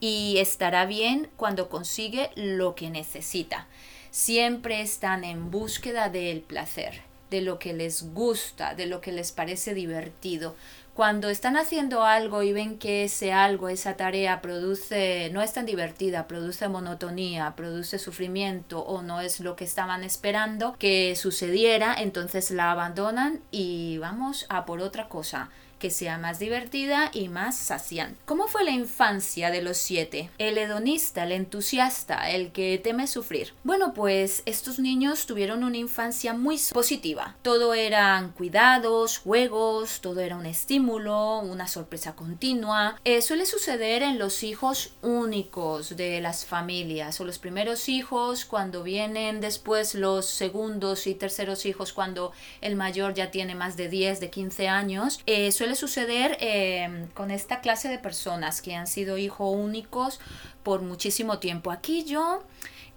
y 0.00 0.36
estará 0.38 0.86
bien 0.86 1.30
cuando 1.36 1.68
consigue 1.68 2.30
lo 2.34 2.74
que 2.74 2.90
necesita 2.90 3.66
siempre 4.14 4.80
están 4.80 5.24
en 5.24 5.50
búsqueda 5.50 6.08
del 6.08 6.40
placer, 6.40 7.02
de 7.34 7.40
lo 7.40 7.58
que 7.58 7.72
les 7.72 8.14
gusta, 8.14 8.74
de 8.74 8.86
lo 8.86 9.00
que 9.00 9.10
les 9.10 9.32
parece 9.32 9.74
divertido. 9.74 10.54
Cuando 10.94 11.28
están 11.28 11.56
haciendo 11.56 12.04
algo 12.04 12.44
y 12.44 12.52
ven 12.52 12.78
que 12.78 13.02
ese 13.02 13.32
algo, 13.32 13.68
esa 13.68 13.96
tarea 13.96 14.40
produce, 14.40 15.28
no 15.32 15.42
es 15.42 15.52
tan 15.52 15.66
divertida, 15.66 16.28
produce 16.28 16.68
monotonía, 16.68 17.54
produce 17.56 17.98
sufrimiento 17.98 18.78
o 18.78 19.02
no 19.02 19.20
es 19.20 19.40
lo 19.40 19.56
que 19.56 19.64
estaban 19.64 20.04
esperando 20.04 20.76
que 20.78 21.16
sucediera, 21.16 21.96
entonces 21.98 22.52
la 22.52 22.70
abandonan 22.70 23.40
y 23.50 23.98
vamos 23.98 24.46
a 24.48 24.64
por 24.64 24.80
otra 24.80 25.08
cosa 25.08 25.50
que 25.84 25.90
sea 25.90 26.16
más 26.16 26.38
divertida 26.38 27.10
y 27.12 27.28
más 27.28 27.58
saciante. 27.58 28.18
¿Cómo 28.24 28.46
fue 28.46 28.64
la 28.64 28.70
infancia 28.70 29.50
de 29.50 29.60
los 29.60 29.76
siete? 29.76 30.30
El 30.38 30.56
hedonista, 30.56 31.24
el 31.24 31.32
entusiasta, 31.32 32.30
el 32.30 32.52
que 32.52 32.78
teme 32.78 33.06
sufrir. 33.06 33.52
Bueno, 33.64 33.92
pues 33.92 34.42
estos 34.46 34.78
niños 34.78 35.26
tuvieron 35.26 35.62
una 35.62 35.76
infancia 35.76 36.32
muy 36.32 36.58
positiva. 36.72 37.36
Todo 37.42 37.74
eran 37.74 38.32
cuidados, 38.32 39.18
juegos, 39.18 40.00
todo 40.00 40.20
era 40.20 40.38
un 40.38 40.46
estímulo, 40.46 41.40
una 41.40 41.68
sorpresa 41.68 42.16
continua. 42.16 42.98
Eh, 43.04 43.20
suele 43.20 43.44
suceder 43.44 44.02
en 44.02 44.18
los 44.18 44.42
hijos 44.42 44.94
únicos 45.02 45.98
de 45.98 46.22
las 46.22 46.46
familias 46.46 47.20
o 47.20 47.26
los 47.26 47.38
primeros 47.38 47.90
hijos 47.90 48.46
cuando 48.46 48.82
vienen 48.84 49.42
después 49.42 49.94
los 49.94 50.24
segundos 50.24 51.06
y 51.06 51.14
terceros 51.14 51.66
hijos 51.66 51.92
cuando 51.92 52.32
el 52.62 52.74
mayor 52.74 53.12
ya 53.12 53.30
tiene 53.30 53.54
más 53.54 53.76
de 53.76 53.90
10, 53.90 54.20
de 54.20 54.30
15 54.30 54.68
años. 54.68 55.20
Eh, 55.26 55.52
suele 55.52 55.73
suceder 55.76 56.36
em, 56.40 57.08
con 57.08 57.30
esta 57.30 57.60
clase 57.60 57.88
de 57.88 57.98
personas 57.98 58.62
que 58.62 58.74
han 58.74 58.86
sido 58.86 59.18
hijos 59.18 59.54
únicos 59.54 60.20
por 60.62 60.82
muchísimo 60.82 61.38
tiempo. 61.38 61.70
Aquí 61.70 62.04
yo 62.04 62.42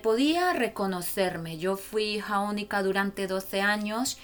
podía 0.01 0.53
reconocerme. 0.53 1.57
Yo 1.57 1.77
fui 1.77 2.15
hija 2.15 2.39
única 2.39 2.83
durante 2.83 3.27
12 3.27 3.61
años 3.61 4.17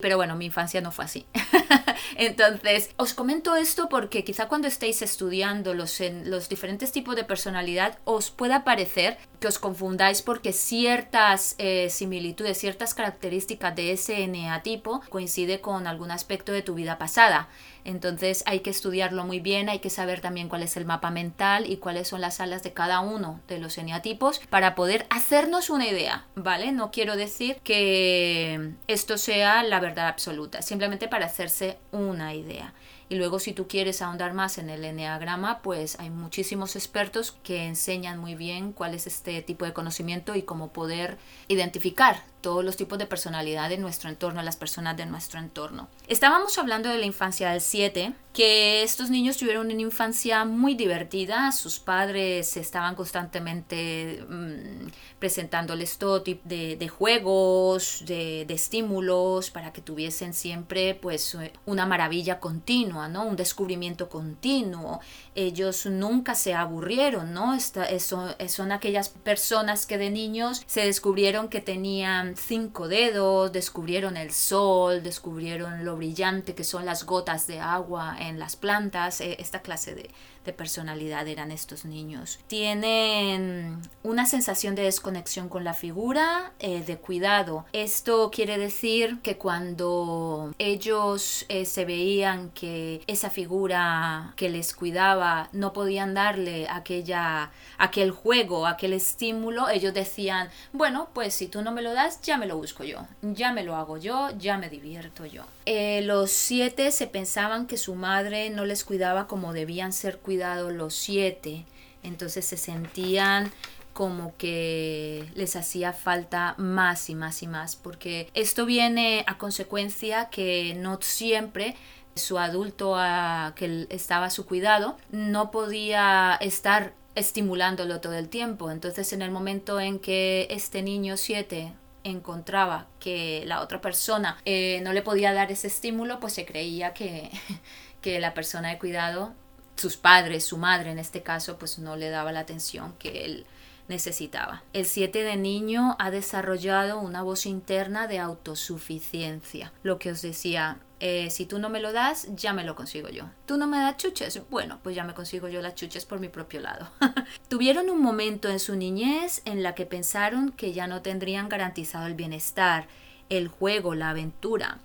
pero 0.00 0.16
bueno, 0.16 0.34
mi 0.36 0.46
infancia 0.46 0.80
no 0.80 0.92
fue 0.92 1.04
así. 1.04 1.26
Entonces, 2.16 2.90
os 2.96 3.14
comento 3.14 3.54
esto 3.54 3.88
porque 3.88 4.24
quizá 4.24 4.48
cuando 4.48 4.66
estéis 4.66 5.02
estudiando 5.02 5.74
los, 5.74 6.00
los 6.24 6.48
diferentes 6.48 6.92
tipos 6.92 7.16
de 7.16 7.24
personalidad 7.24 7.98
os 8.04 8.30
pueda 8.30 8.64
parecer 8.64 9.18
que 9.38 9.48
os 9.48 9.58
confundáis 9.58 10.22
porque 10.22 10.52
ciertas 10.52 11.54
eh, 11.58 11.88
similitudes, 11.90 12.58
ciertas 12.58 12.94
características 12.94 13.76
de 13.76 13.92
ese 13.92 14.30
tipo 14.62 15.00
coincide 15.08 15.60
con 15.60 15.86
algún 15.86 16.10
aspecto 16.10 16.52
de 16.52 16.62
tu 16.62 16.74
vida 16.74 16.98
pasada. 16.98 17.48
Entonces 17.84 18.42
hay 18.46 18.60
que 18.60 18.70
estudiarlo 18.70 19.24
muy 19.24 19.40
bien, 19.40 19.68
hay 19.68 19.78
que 19.78 19.90
saber 19.90 20.20
también 20.20 20.48
cuál 20.48 20.62
es 20.62 20.76
el 20.76 20.84
mapa 20.84 21.10
mental 21.10 21.70
y 21.70 21.78
cuáles 21.78 22.08
son 22.08 22.20
las 22.20 22.40
alas 22.40 22.62
de 22.62 22.72
cada 22.72 23.00
uno 23.00 23.40
de 23.48 23.58
los 23.58 23.78
eneatipos 23.78 24.40
para 24.50 24.74
poder 24.74 25.06
hacernos 25.10 25.70
una 25.70 25.86
idea, 25.86 26.26
¿vale? 26.34 26.72
No 26.72 26.90
quiero 26.90 27.16
decir 27.16 27.56
que 27.62 28.74
esto 28.86 29.18
sea 29.18 29.62
la 29.62 29.80
verdad 29.80 30.08
absoluta, 30.08 30.62
simplemente 30.62 31.08
para 31.08 31.26
hacerse 31.26 31.78
una 31.92 32.34
idea. 32.34 32.74
Y 33.10 33.16
luego 33.16 33.40
si 33.40 33.52
tú 33.52 33.66
quieres 33.66 34.02
ahondar 34.02 34.34
más 34.34 34.56
en 34.56 34.70
el 34.70 34.84
enneagrama, 34.84 35.62
pues 35.62 35.98
hay 35.98 36.10
muchísimos 36.10 36.76
expertos 36.76 37.32
que 37.42 37.66
enseñan 37.66 38.18
muy 38.18 38.36
bien 38.36 38.72
cuál 38.72 38.94
es 38.94 39.08
este 39.08 39.42
tipo 39.42 39.64
de 39.64 39.72
conocimiento 39.72 40.36
y 40.36 40.42
cómo 40.42 40.72
poder 40.72 41.18
identificar 41.48 42.22
todos 42.40 42.64
los 42.64 42.76
tipos 42.76 42.98
de 42.98 43.06
personalidad 43.06 43.68
de 43.68 43.78
nuestro 43.78 44.08
entorno, 44.08 44.42
las 44.42 44.56
personas 44.56 44.96
de 44.96 45.06
nuestro 45.06 45.38
entorno. 45.38 45.88
Estábamos 46.08 46.58
hablando 46.58 46.88
de 46.88 46.98
la 46.98 47.06
infancia 47.06 47.50
del 47.50 47.60
7, 47.60 48.12
que 48.32 48.82
estos 48.82 49.10
niños 49.10 49.36
tuvieron 49.36 49.66
una 49.66 49.80
infancia 49.80 50.44
muy 50.44 50.74
divertida, 50.74 51.50
sus 51.50 51.80
padres 51.80 52.56
estaban 52.56 52.94
constantemente 52.94 54.24
mm, 54.28 54.86
presentándoles 55.18 55.98
todo 55.98 56.22
tipo 56.22 56.48
de, 56.48 56.88
juegos, 56.88 58.04
de, 58.06 58.46
estímulos, 58.48 59.50
para 59.50 59.72
que 59.72 59.80
tuviesen 59.80 60.32
siempre 60.32 60.94
pues 60.94 61.36
una 61.66 61.86
maravilla 61.86 62.38
continua, 62.38 63.08
¿no? 63.08 63.24
Un 63.24 63.36
descubrimiento 63.36 64.08
continuo. 64.08 65.00
Ellos 65.34 65.86
nunca 65.86 66.34
se 66.34 66.54
aburrieron, 66.54 67.34
¿no? 67.34 67.54
Esta, 67.54 67.84
eso, 67.84 68.28
son 68.48 68.72
aquellas 68.72 69.08
personas 69.08 69.86
que 69.86 69.98
de 69.98 70.10
niños 70.10 70.62
se 70.66 70.84
descubrieron 70.86 71.48
que 71.48 71.60
tenían 71.60 72.29
cinco 72.36 72.88
dedos, 72.88 73.52
descubrieron 73.52 74.16
el 74.16 74.32
sol, 74.32 75.02
descubrieron 75.02 75.84
lo 75.84 75.96
brillante 75.96 76.54
que 76.54 76.64
son 76.64 76.84
las 76.84 77.04
gotas 77.04 77.46
de 77.46 77.60
agua 77.60 78.16
en 78.18 78.38
las 78.38 78.56
plantas, 78.56 79.20
eh, 79.20 79.36
esta 79.38 79.60
clase 79.60 79.94
de, 79.94 80.10
de 80.44 80.52
personalidad 80.52 81.28
eran 81.28 81.50
estos 81.50 81.84
niños. 81.84 82.38
Tienen 82.46 83.80
una 84.02 84.26
sensación 84.26 84.74
de 84.74 84.82
desconexión 84.82 85.48
con 85.48 85.64
la 85.64 85.74
figura, 85.74 86.52
eh, 86.58 86.82
de 86.82 86.96
cuidado. 86.96 87.66
Esto 87.72 88.30
quiere 88.30 88.56
decir 88.56 89.18
que 89.22 89.36
cuando 89.36 90.54
ellos 90.58 91.44
eh, 91.48 91.66
se 91.66 91.84
veían 91.84 92.50
que 92.50 93.02
esa 93.06 93.28
figura 93.28 94.32
que 94.36 94.48
les 94.48 94.74
cuidaba 94.74 95.48
no 95.52 95.72
podían 95.72 96.14
darle 96.14 96.66
aquella, 96.68 97.50
aquel 97.76 98.10
juego, 98.10 98.66
aquel 98.66 98.94
estímulo, 98.94 99.68
ellos 99.68 99.92
decían, 99.92 100.48
bueno, 100.72 101.10
pues 101.12 101.34
si 101.34 101.48
tú 101.48 101.62
no 101.62 101.72
me 101.72 101.82
lo 101.82 101.92
das, 101.92 102.20
ya 102.22 102.38
me 102.38 102.46
lo 102.46 102.56
busco 102.56 102.84
yo, 102.84 103.06
ya 103.20 103.52
me 103.52 103.62
lo 103.62 103.76
hago 103.76 103.98
yo, 103.98 104.30
ya 104.38 104.56
me 104.56 104.70
divierto 104.70 105.26
yo. 105.26 105.44
Eh, 105.66 106.00
los 106.02 106.30
siete 106.30 106.90
se 106.92 107.06
pensaban 107.06 107.66
que 107.66 107.76
su 107.76 107.94
madre 107.94 108.50
no 108.50 108.64
les 108.64 108.84
cuidaba 108.84 109.26
como 109.26 109.52
debían 109.52 109.92
ser 109.92 110.18
cuidados 110.18 110.29
los 110.36 110.94
siete, 110.94 111.64
entonces 112.02 112.44
se 112.44 112.56
sentían 112.56 113.52
como 113.92 114.34
que 114.36 115.28
les 115.34 115.56
hacía 115.56 115.92
falta 115.92 116.54
más 116.56 117.10
y 117.10 117.14
más 117.14 117.42
y 117.42 117.46
más, 117.46 117.76
porque 117.76 118.30
esto 118.34 118.64
viene 118.64 119.24
a 119.26 119.36
consecuencia 119.36 120.30
que 120.30 120.74
no 120.76 120.98
siempre 121.02 121.76
su 122.14 122.38
adulto 122.38 122.96
a, 122.96 123.52
que 123.56 123.86
estaba 123.90 124.26
a 124.26 124.30
su 124.30 124.46
cuidado 124.46 124.96
no 125.10 125.50
podía 125.50 126.36
estar 126.40 126.92
estimulándolo 127.14 128.00
todo 128.00 128.14
el 128.14 128.28
tiempo. 128.28 128.70
Entonces 128.70 129.12
en 129.12 129.22
el 129.22 129.30
momento 129.30 129.80
en 129.80 129.98
que 129.98 130.46
este 130.50 130.82
niño 130.82 131.16
7 131.16 131.72
encontraba 132.04 132.86
que 132.98 133.44
la 133.46 133.60
otra 133.60 133.80
persona 133.80 134.38
eh, 134.44 134.80
no 134.82 134.92
le 134.92 135.02
podía 135.02 135.32
dar 135.32 135.50
ese 135.52 135.66
estímulo, 135.66 136.20
pues 136.20 136.32
se 136.32 136.46
creía 136.46 136.94
que, 136.94 137.30
que 138.00 138.20
la 138.20 138.34
persona 138.34 138.70
de 138.70 138.78
cuidado 138.78 139.34
sus 139.80 139.96
padres, 139.96 140.44
su 140.44 140.58
madre 140.58 140.90
en 140.90 140.98
este 140.98 141.22
caso, 141.22 141.58
pues 141.58 141.78
no 141.78 141.96
le 141.96 142.10
daba 142.10 142.32
la 142.32 142.40
atención 142.40 142.94
que 142.98 143.24
él 143.24 143.46
necesitaba. 143.88 144.62
El 144.72 144.86
7 144.86 145.22
de 145.22 145.36
niño 145.36 145.96
ha 145.98 146.10
desarrollado 146.10 147.00
una 147.00 147.22
voz 147.22 147.44
interna 147.44 148.06
de 148.06 148.20
autosuficiencia. 148.20 149.72
Lo 149.82 149.98
que 149.98 150.12
os 150.12 150.22
decía, 150.22 150.78
eh, 151.00 151.28
si 151.30 151.44
tú 151.44 151.58
no 151.58 151.70
me 151.70 151.80
lo 151.80 151.92
das, 151.92 152.28
ya 152.36 152.52
me 152.52 152.62
lo 152.62 152.76
consigo 152.76 153.08
yo. 153.08 153.24
¿Tú 153.46 153.56
no 153.56 153.66
me 153.66 153.78
das 153.78 153.96
chuches? 153.96 154.42
Bueno, 154.48 154.78
pues 154.82 154.94
ya 154.94 155.02
me 155.02 155.14
consigo 155.14 155.48
yo 155.48 155.60
las 155.60 155.74
chuches 155.74 156.06
por 156.06 156.20
mi 156.20 156.28
propio 156.28 156.60
lado. 156.60 156.88
Tuvieron 157.48 157.90
un 157.90 158.00
momento 158.00 158.48
en 158.48 158.60
su 158.60 158.76
niñez 158.76 159.42
en 159.44 159.62
la 159.62 159.74
que 159.74 159.86
pensaron 159.86 160.52
que 160.52 160.72
ya 160.72 160.86
no 160.86 161.02
tendrían 161.02 161.48
garantizado 161.48 162.06
el 162.06 162.14
bienestar, 162.14 162.86
el 163.28 163.48
juego, 163.48 163.94
la 163.94 164.10
aventura. 164.10 164.78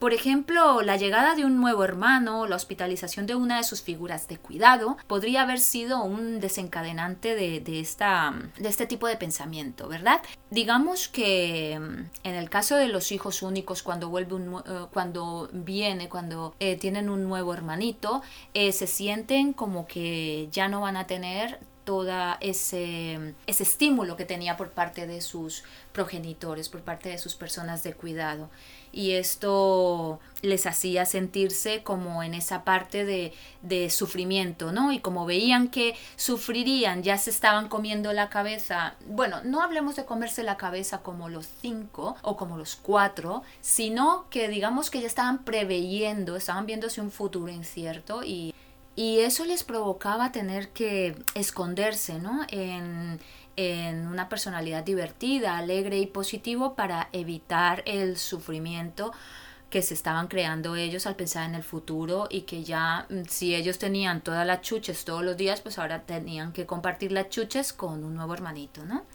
Por 0.00 0.14
ejemplo, 0.14 0.80
la 0.80 0.96
llegada 0.96 1.34
de 1.34 1.44
un 1.44 1.60
nuevo 1.60 1.84
hermano, 1.84 2.46
la 2.46 2.56
hospitalización 2.56 3.26
de 3.26 3.34
una 3.34 3.58
de 3.58 3.64
sus 3.64 3.82
figuras 3.82 4.28
de 4.28 4.38
cuidado, 4.38 4.96
podría 5.06 5.42
haber 5.42 5.60
sido 5.60 6.02
un 6.02 6.40
desencadenante 6.40 7.34
de, 7.34 7.80
esta, 7.80 8.32
de 8.58 8.70
este 8.70 8.86
tipo 8.86 9.06
de 9.06 9.18
pensamiento, 9.18 9.88
¿verdad? 9.88 10.22
Digamos 10.48 11.08
que 11.08 11.78
mm, 11.78 12.26
en 12.26 12.34
el 12.34 12.48
caso 12.48 12.76
de 12.76 12.88
los 12.88 13.12
hijos 13.12 13.42
únicos, 13.42 13.82
cuando, 13.82 14.08
vuelve 14.08 14.36
un, 14.36 14.62
eh, 14.64 14.86
cuando 14.90 15.50
viene, 15.52 16.08
cuando 16.08 16.54
eh, 16.60 16.76
tienen 16.76 17.10
un 17.10 17.24
nuevo 17.24 17.52
hermanito, 17.52 18.22
eh, 18.54 18.72
se 18.72 18.86
sienten 18.86 19.52
como 19.52 19.86
que 19.86 20.48
ya 20.50 20.68
no 20.68 20.80
van 20.80 20.96
a 20.96 21.06
tener 21.06 21.60
todo 21.84 22.36
ese, 22.40 23.34
ese 23.46 23.62
estímulo 23.62 24.16
que 24.16 24.24
tenía 24.24 24.56
por 24.56 24.70
parte 24.70 25.06
de 25.06 25.20
sus 25.20 25.64
progenitores, 25.92 26.68
por 26.68 26.82
parte 26.82 27.08
de 27.08 27.18
sus 27.18 27.34
personas 27.34 27.82
de 27.82 27.94
cuidado 27.94 28.48
y 28.92 29.12
esto 29.12 30.18
les 30.42 30.66
hacía 30.66 31.06
sentirse 31.06 31.82
como 31.82 32.22
en 32.22 32.34
esa 32.34 32.64
parte 32.64 33.04
de, 33.04 33.32
de, 33.62 33.90
sufrimiento, 33.90 34.72
¿no? 34.72 34.92
Y 34.92 35.00
como 35.00 35.26
veían 35.26 35.68
que 35.68 35.94
sufrirían, 36.16 37.02
ya 37.02 37.18
se 37.18 37.30
estaban 37.30 37.68
comiendo 37.68 38.12
la 38.12 38.30
cabeza, 38.30 38.94
bueno, 39.06 39.42
no 39.44 39.62
hablemos 39.62 39.96
de 39.96 40.04
comerse 40.04 40.42
la 40.42 40.56
cabeza 40.56 40.98
como 40.98 41.28
los 41.28 41.48
cinco 41.60 42.16
o 42.22 42.36
como 42.36 42.56
los 42.56 42.76
cuatro, 42.76 43.42
sino 43.60 44.26
que 44.30 44.48
digamos 44.48 44.90
que 44.90 45.00
ya 45.00 45.06
estaban 45.06 45.44
preveyendo, 45.44 46.36
estaban 46.36 46.66
viéndose 46.66 47.00
un 47.00 47.10
futuro 47.10 47.52
incierto 47.52 48.22
y, 48.24 48.54
y 49.00 49.20
eso 49.20 49.46
les 49.46 49.64
provocaba 49.64 50.30
tener 50.30 50.68
que 50.74 51.16
esconderse, 51.34 52.18
¿no? 52.18 52.42
En, 52.48 53.18
en 53.56 54.06
una 54.06 54.28
personalidad 54.28 54.84
divertida, 54.84 55.56
alegre 55.56 55.96
y 55.96 56.06
positivo 56.06 56.74
para 56.74 57.08
evitar 57.14 57.82
el 57.86 58.18
sufrimiento 58.18 59.10
que 59.70 59.80
se 59.80 59.94
estaban 59.94 60.28
creando 60.28 60.76
ellos 60.76 61.06
al 61.06 61.16
pensar 61.16 61.48
en 61.48 61.54
el 61.54 61.62
futuro 61.62 62.26
y 62.28 62.42
que 62.42 62.62
ya 62.62 63.06
mm, 63.08 63.22
si 63.26 63.54
ellos 63.54 63.78
tenían 63.78 64.20
todas 64.20 64.46
las 64.46 64.60
chuches 64.60 65.06
todos 65.06 65.24
los 65.24 65.38
días, 65.38 65.62
pues 65.62 65.78
ahora 65.78 66.02
tenían 66.02 66.52
que 66.52 66.66
compartir 66.66 67.10
las 67.10 67.30
chuches 67.30 67.72
con 67.72 68.04
un 68.04 68.14
nuevo 68.14 68.34
hermanito, 68.34 68.84
¿no? 68.84 69.06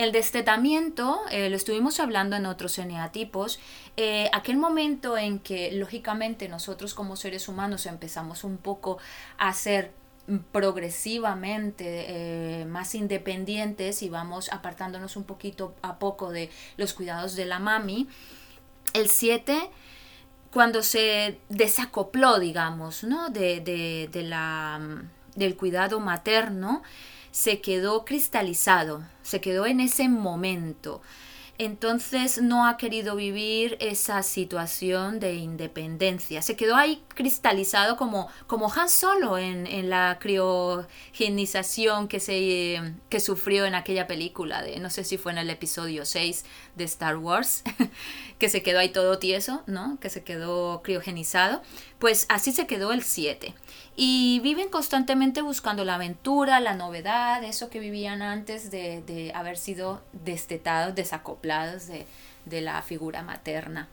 El 0.00 0.12
destetamiento, 0.12 1.20
eh, 1.30 1.50
lo 1.50 1.56
estuvimos 1.56 2.00
hablando 2.00 2.34
en 2.34 2.46
otros 2.46 2.78
eneatipos, 2.78 3.60
eh, 3.98 4.30
aquel 4.32 4.56
momento 4.56 5.18
en 5.18 5.40
que 5.40 5.72
lógicamente 5.72 6.48
nosotros 6.48 6.94
como 6.94 7.16
seres 7.16 7.48
humanos 7.48 7.84
empezamos 7.84 8.42
un 8.42 8.56
poco 8.56 8.96
a 9.36 9.52
ser 9.52 9.92
progresivamente 10.52 12.06
eh, 12.62 12.64
más 12.64 12.94
independientes 12.94 14.02
y 14.02 14.08
vamos 14.08 14.50
apartándonos 14.50 15.16
un 15.16 15.24
poquito 15.24 15.74
a 15.82 15.98
poco 15.98 16.30
de 16.30 16.48
los 16.78 16.94
cuidados 16.94 17.36
de 17.36 17.44
la 17.44 17.58
mami. 17.58 18.08
El 18.94 19.10
7 19.10 19.68
cuando 20.50 20.82
se 20.82 21.38
desacopló, 21.50 22.38
digamos, 22.38 23.04
¿no? 23.04 23.28
de, 23.28 24.08
la, 24.14 24.80
del 25.36 25.56
cuidado 25.58 26.00
materno, 26.00 26.82
se 27.30 27.60
quedó 27.60 28.04
cristalizado, 28.04 29.02
se 29.22 29.40
quedó 29.40 29.66
en 29.66 29.80
ese 29.80 30.08
momento 30.08 31.00
entonces 31.60 32.40
no 32.40 32.66
ha 32.66 32.78
querido 32.78 33.16
vivir 33.16 33.76
esa 33.80 34.22
situación 34.22 35.20
de 35.20 35.34
independencia. 35.34 36.40
Se 36.40 36.56
quedó 36.56 36.74
ahí 36.74 37.02
cristalizado 37.08 37.98
como, 37.98 38.28
como 38.46 38.72
Han 38.72 38.88
Solo 38.88 39.36
en, 39.36 39.90
la 39.90 40.16
criogenización 40.18 42.08
que, 42.08 42.18
se, 42.18 42.94
que 43.10 43.20
sufrió 43.20 43.66
en 43.66 43.74
aquella 43.74 44.06
película, 44.06 44.62
de, 44.62 44.78
no 44.78 44.88
sé 44.88 45.04
si 45.04 45.18
fue 45.18 45.32
en 45.32 45.38
el 45.38 45.50
episodio 45.50 46.06
6 46.06 46.46
de 46.76 46.84
Star 46.84 47.18
Wars, 47.18 47.62
que 48.40 48.48
se 48.48 48.62
quedó 48.62 48.78
ahí 48.80 48.88
todo 48.88 49.18
tieso, 49.18 49.62
¿no? 49.66 49.98
que 50.00 50.08
se 50.08 50.24
quedó 50.24 50.82
criogenizado. 50.82 51.62
Pues 52.00 52.26
así 52.30 52.50
se 52.52 52.66
quedó 52.66 52.90
el 52.90 53.04
7 53.04 53.54
y 53.94 54.40
viven 54.40 54.70
constantemente 54.70 55.42
buscando 55.42 55.84
la 55.84 55.96
aventura, 55.96 56.58
la 56.58 56.74
novedad, 56.74 57.44
eso 57.44 57.68
que 57.68 57.78
vivían 57.78 58.22
antes 58.22 58.70
de, 58.70 59.30
haber 59.34 59.58
sido 59.58 60.02
destetados, 60.12 60.94
desacoplados 60.94 61.86
de, 61.86 62.06
la 62.62 62.82
figura 62.82 63.22
materna. 63.22 63.88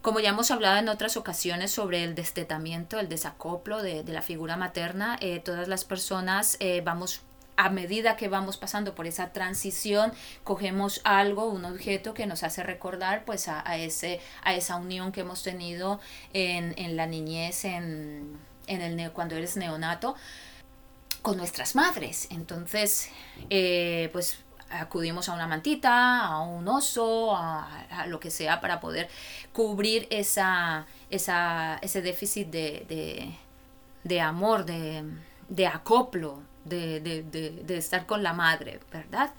Como 0.00 0.20
ya 0.20 0.30
hemos 0.30 0.50
hablado 0.50 0.78
en 0.78 0.88
otras 0.88 1.16
ocasiones 1.16 1.70
sobre 1.70 2.02
el 2.04 2.14
destetamiento, 2.14 2.98
el 2.98 3.08
desacoplo 3.08 3.82
de, 3.82 4.02
la 4.04 4.22
figura 4.22 4.56
materna, 4.56 5.18
eh, 5.20 5.40
todas 5.40 5.68
las 5.68 5.84
personas 5.84 6.56
eh, 6.60 6.80
vamos 6.82 7.20
a 7.58 7.70
medida 7.70 8.16
que 8.16 8.28
vamos 8.28 8.56
pasando 8.56 8.94
por 8.94 9.08
esa 9.08 9.32
transición, 9.32 10.12
cogemos 10.44 11.00
algo, 11.02 11.46
un 11.46 11.64
objeto 11.64 12.14
que 12.14 12.24
nos 12.24 12.44
hace 12.44 12.62
recordar 12.62 13.24
pues 13.24 13.48
a, 13.48 13.76
ese, 13.76 14.20
a 14.44 14.54
esa 14.54 14.76
unión 14.76 15.10
que 15.10 15.22
hemos 15.22 15.42
tenido 15.42 15.98
en, 16.32 16.72
en 16.78 16.96
la 16.96 17.08
niñez, 17.08 17.64
en, 17.64 18.38
en 18.68 18.80
el 19.00 19.10
cuando 19.10 19.34
eres 19.34 19.56
neonato 19.56 20.14
con 21.20 21.36
nuestras 21.36 21.74
madres. 21.74 22.28
Entonces, 22.30 23.10
eh, 23.50 24.08
pues 24.12 24.38
acudimos 24.70 25.28
a 25.28 25.34
una 25.34 25.48
mantita, 25.48 26.20
a 26.26 26.42
un 26.42 26.68
oso, 26.68 27.34
a, 27.34 28.06
lo 28.06 28.20
que 28.20 28.30
sea 28.30 28.60
para 28.60 28.78
poder 28.78 29.08
cubrir 29.52 30.06
esa, 30.10 30.86
esa 31.10 31.78
ese 31.82 32.02
déficit 32.02 32.50
de, 32.50 33.34
de, 34.04 34.20
amor, 34.20 34.64
de, 34.64 35.02
de 35.48 35.66
acoplo, 35.66 36.40
de, 36.68 37.00
de, 37.00 37.76
estar 37.76 38.06
con 38.06 38.22
la 38.22 38.32
madre, 38.32 38.80
¿verdad? 38.92 39.32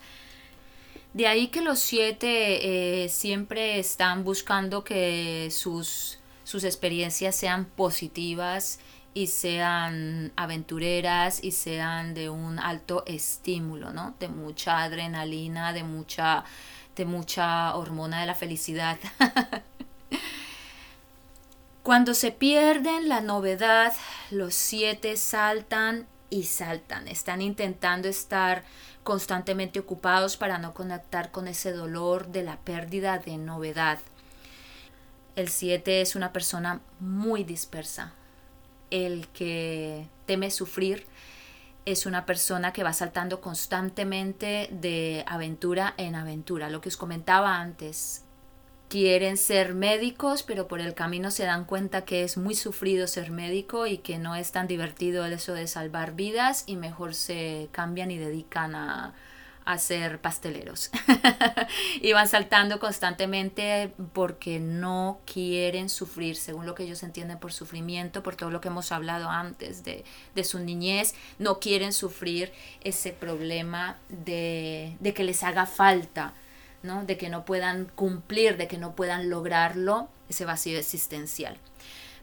De 1.14 1.28
ahí 1.28 1.48
que 1.48 1.62
los 1.62 1.80
siete 1.80 3.04
eh, 3.04 3.10
siempre 3.10 3.80
están 3.80 4.24
buscando 4.24 4.84
que 4.84 5.50
sus, 5.52 6.20
sus 6.44 6.64
experiencias 6.64 7.36
sean 7.36 7.66
positivas 7.66 8.80
y 9.14 9.28
sean 9.28 10.32
aventureras 10.36 11.44
y 11.44 11.52
sean 11.52 12.14
de 12.14 12.30
un 12.30 12.60
alto 12.60 13.04
estímulo, 13.08 13.92
¿no? 13.92 14.16
De 14.20 14.28
mucha 14.28 14.84
adrenalina, 14.84 15.74
de 15.74 15.84
mucha, 15.84 16.44
de 16.96 17.06
mucha 17.06 17.76
hormona 17.76 18.22
de 18.22 18.28
la 18.28 18.36
felicidad. 18.36 18.98
Cuando 21.84 22.14
se 22.14 22.32
pierden 22.32 23.10
la 23.10 23.20
novedad, 23.20 23.94
los 24.30 24.54
siete 24.54 25.18
saltan 25.18 26.06
y 26.30 26.44
saltan. 26.44 27.08
Están 27.08 27.42
intentando 27.42 28.08
estar 28.08 28.64
constantemente 29.04 29.80
ocupados 29.80 30.38
para 30.38 30.58
no 30.58 30.74
conectar 30.74 31.32
con 31.32 31.48
ese 31.48 31.72
dolor 31.72 32.28
de 32.28 32.44
la 32.44 32.58
pérdida 32.58 33.18
de 33.18 33.38
novedad. 33.38 34.00
El 35.36 35.50
siete 35.50 36.02
es 36.02 36.16
una 36.16 36.34
persona 36.34 36.82
muy 37.00 37.44
dispersa, 37.44 38.14
el 38.92 39.28
que 39.30 40.08
teme 40.26 40.52
sufrir 40.52 41.06
es 41.86 42.06
una 42.06 42.26
persona 42.26 42.74
que 42.74 42.84
va 42.84 42.94
saltando 42.94 43.42
constantemente 43.42 44.70
de 44.72 45.24
aventura 45.28 45.94
en 45.98 46.16
aventura. 46.16 46.70
Lo 46.70 46.82
que 46.82 46.90
os 46.90 46.98
comentaba 46.98 47.60
antes, 47.60 48.24
quieren 48.90 49.38
ser 49.38 49.76
médicos, 49.76 50.44
pero 50.44 50.68
por 50.68 50.82
el 50.82 50.96
camino 50.96 51.32
se 51.32 51.46
dan 51.46 51.66
cuenta 51.66 52.06
que 52.06 52.24
es 52.24 52.38
muy 52.38 52.56
sufrido 52.56 53.08
ser 53.08 53.32
médico 53.32 53.88
y 53.88 54.00
que 54.00 54.18
no 54.18 54.36
es 54.36 54.52
tan 54.52 54.68
divertido 54.68 55.26
eso 55.26 55.54
de 55.54 55.68
salvar 55.68 56.16
vidas 56.16 56.64
y 56.66 56.76
mejor 56.76 57.14
se 57.14 57.70
cambian 57.72 58.10
y 58.12 58.18
dedican 58.18 58.76
a, 58.76 59.14
a 59.70 59.78
ser 59.78 60.20
pasteleros. 60.20 60.90
y 62.02 62.12
van 62.14 62.28
saltando 62.28 62.80
constantemente 62.80 63.94
porque 64.14 64.60
no 64.60 65.20
quieren 65.32 65.90
sufrir, 65.90 66.36
según 66.36 66.66
lo 66.66 66.74
que 66.74 66.84
ellos 66.84 67.04
entienden 67.04 67.38
por 67.38 67.54
sufrimiento, 67.54 68.24
por 68.24 68.36
todo 68.36 68.50
lo 68.50 68.60
que 68.60 68.70
hemos 68.70 68.92
hablado 68.92 69.30
antes 69.30 69.84
de, 69.84 70.04
de 70.34 70.44
su 70.44 70.58
niñez, 70.58 71.14
no 71.38 71.60
quieren 71.60 71.94
sufrir 71.94 72.52
ese 72.82 73.12
problema 73.12 74.00
de, 74.10 74.98
de 75.00 75.14
que 75.14 75.24
les 75.24 75.44
haga 75.44 75.68
falta, 75.68 76.34
¿no? 76.84 77.04
de 77.04 77.18
que 77.18 77.30
no 77.30 77.46
puedan 77.46 77.86
cumplir, 77.96 78.58
de 78.58 78.68
que 78.68 78.78
no 78.78 78.96
puedan 78.96 79.30
lograrlo, 79.30 80.10
ese 80.30 80.46
vacío 80.46 80.78
existencial. 80.78 81.58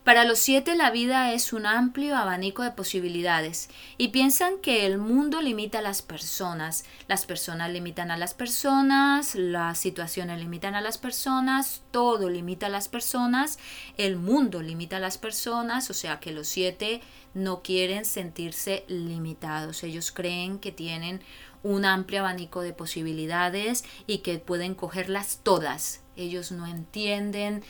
Para 0.07 0.25
los 0.25 0.39
siete 0.39 0.77
la 0.77 0.93
vida 0.93 1.33
es 1.33 1.53
un 1.53 1.67
amplio 1.67 2.17
abanico 2.17 2.63
de 2.63 2.71
posibilidades 2.71 3.69
y 3.99 4.11
piensan 4.11 4.59
que 4.63 4.87
el 4.87 4.99
mundo 4.99 5.43
limita 5.43 5.81
a 5.81 5.83
las 5.83 6.01
personas, 6.01 6.85
las 7.09 7.27
personas 7.27 7.73
limitan 7.73 8.13
a 8.13 8.17
las 8.17 8.33
personas, 8.33 9.35
las 9.35 9.79
situaciones 9.79 10.39
limitan 10.39 10.77
a 10.77 10.81
las 10.81 10.97
personas, 10.97 11.83
todo 11.91 12.31
limita 12.31 12.67
a 12.67 12.69
las 12.69 12.89
personas, 12.89 13.59
el 13.97 14.15
mundo 14.15 14.63
limita 14.63 14.99
a 14.99 15.01
las 15.01 15.19
personas, 15.19 15.91
o 15.91 15.95
sea 15.95 16.21
que 16.21 16.31
los 16.31 16.47
siete 16.47 17.01
no 17.35 17.63
quieren 17.63 18.05
sentirse 18.05 18.85
limitados, 18.87 19.83
ellos 19.83 20.13
creen 20.13 20.61
que 20.61 20.71
tienen 20.71 21.21
un 21.67 21.85
amplio 21.85 22.21
abanico 22.21 22.61
de 22.61 22.73
posibilidades 22.73 23.85
y 24.07 24.19
que 24.19 24.39
pueden 24.39 24.75
cogerlas 24.75 25.41
todas. 25.43 26.01
Ellos 26.15 26.53
no 26.53 26.67
entienden 26.67 27.65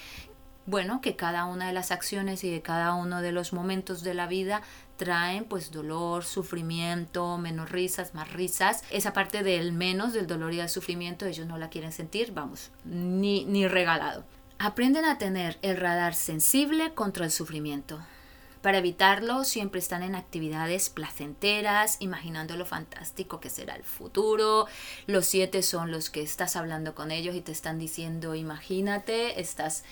bueno, 0.66 1.00
que 1.00 1.14
cada 1.14 1.44
una 1.44 1.68
de 1.68 1.72
las 1.72 1.92
acciones 1.92 2.42
y 2.42 2.50
de 2.50 2.60
cada 2.60 2.94
uno 2.94 3.22
de 3.22 3.30
los 3.30 3.52
momentos 3.52 4.02
de 4.02 4.14
la 4.14 4.26
vida 4.26 4.62
traen 4.96 5.44
pues 5.44 5.70
dolor, 5.70 6.24
sufrimiento, 6.24 7.38
menos 7.38 7.70
risas, 7.70 8.14
más 8.14 8.32
risas. 8.32 8.82
Esa 8.90 9.12
parte 9.12 9.44
del 9.44 9.72
menos, 9.72 10.12
del 10.12 10.26
dolor 10.26 10.52
y 10.52 10.56
del 10.56 10.68
sufrimiento, 10.68 11.24
ellos 11.24 11.46
no 11.46 11.56
la 11.56 11.70
quieren 11.70 11.92
sentir, 11.92 12.32
vamos, 12.32 12.72
ni, 12.84 13.44
ni 13.44 13.68
regalado. 13.68 14.24
Aprenden 14.58 15.04
a 15.04 15.18
tener 15.18 15.56
el 15.62 15.76
radar 15.76 16.14
sensible 16.14 16.92
contra 16.94 17.24
el 17.24 17.30
sufrimiento. 17.30 18.00
Para 18.66 18.78
evitarlo, 18.78 19.44
siempre 19.44 19.78
están 19.78 20.02
en 20.02 20.16
actividades 20.16 20.90
placenteras, 20.90 21.98
imaginando 22.00 22.56
lo 22.56 22.66
fantástico 22.66 23.38
que 23.38 23.48
será 23.48 23.76
el 23.76 23.84
futuro. 23.84 24.66
Los 25.06 25.26
siete 25.26 25.62
son 25.62 25.92
los 25.92 26.10
que 26.10 26.20
estás 26.20 26.56
hablando 26.56 26.92
con 26.92 27.12
ellos 27.12 27.36
y 27.36 27.42
te 27.42 27.52
están 27.52 27.78
diciendo, 27.78 28.34
imagínate, 28.34 29.40
estás 29.40 29.84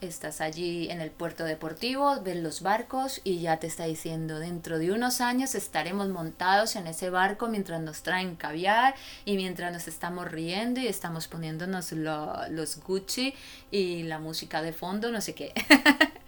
estás 0.00 0.40
allí 0.40 0.88
en 0.90 1.00
el 1.00 1.10
puerto 1.10 1.42
deportivo, 1.42 2.20
ves 2.22 2.36
los 2.36 2.62
barcos 2.62 3.20
y 3.24 3.40
ya 3.40 3.56
te 3.56 3.66
está 3.66 3.86
diciendo, 3.86 4.38
dentro 4.38 4.78
de 4.78 4.92
unos 4.92 5.20
años 5.20 5.56
estaremos 5.56 6.08
montados 6.08 6.76
en 6.76 6.86
ese 6.86 7.10
barco 7.10 7.48
mientras 7.48 7.80
nos 7.80 8.02
traen 8.02 8.36
caviar 8.36 8.94
y 9.24 9.34
mientras 9.34 9.72
nos 9.72 9.88
estamos 9.88 10.30
riendo 10.30 10.78
y 10.80 10.86
estamos 10.86 11.26
poniéndonos 11.26 11.90
los 11.90 12.80
Gucci 12.84 13.34
y 13.72 14.04
la 14.04 14.20
música 14.20 14.62
de 14.62 14.72
fondo, 14.72 15.10
no 15.10 15.20
sé 15.20 15.34
qué. 15.34 15.52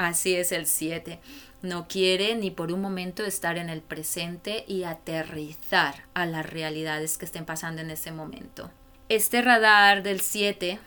Así 0.00 0.34
es 0.34 0.50
el 0.50 0.66
7. 0.66 1.20
No 1.60 1.86
quiere 1.86 2.34
ni 2.34 2.50
por 2.50 2.72
un 2.72 2.80
momento 2.80 3.22
estar 3.22 3.58
en 3.58 3.68
el 3.68 3.82
presente 3.82 4.64
y 4.66 4.84
aterrizar 4.84 6.06
a 6.14 6.24
las 6.24 6.48
realidades 6.48 7.18
que 7.18 7.26
estén 7.26 7.44
pasando 7.44 7.82
en 7.82 7.90
ese 7.90 8.10
momento. 8.10 8.70
Este 9.10 9.42
radar 9.42 10.02
del 10.02 10.22
7 10.22 10.80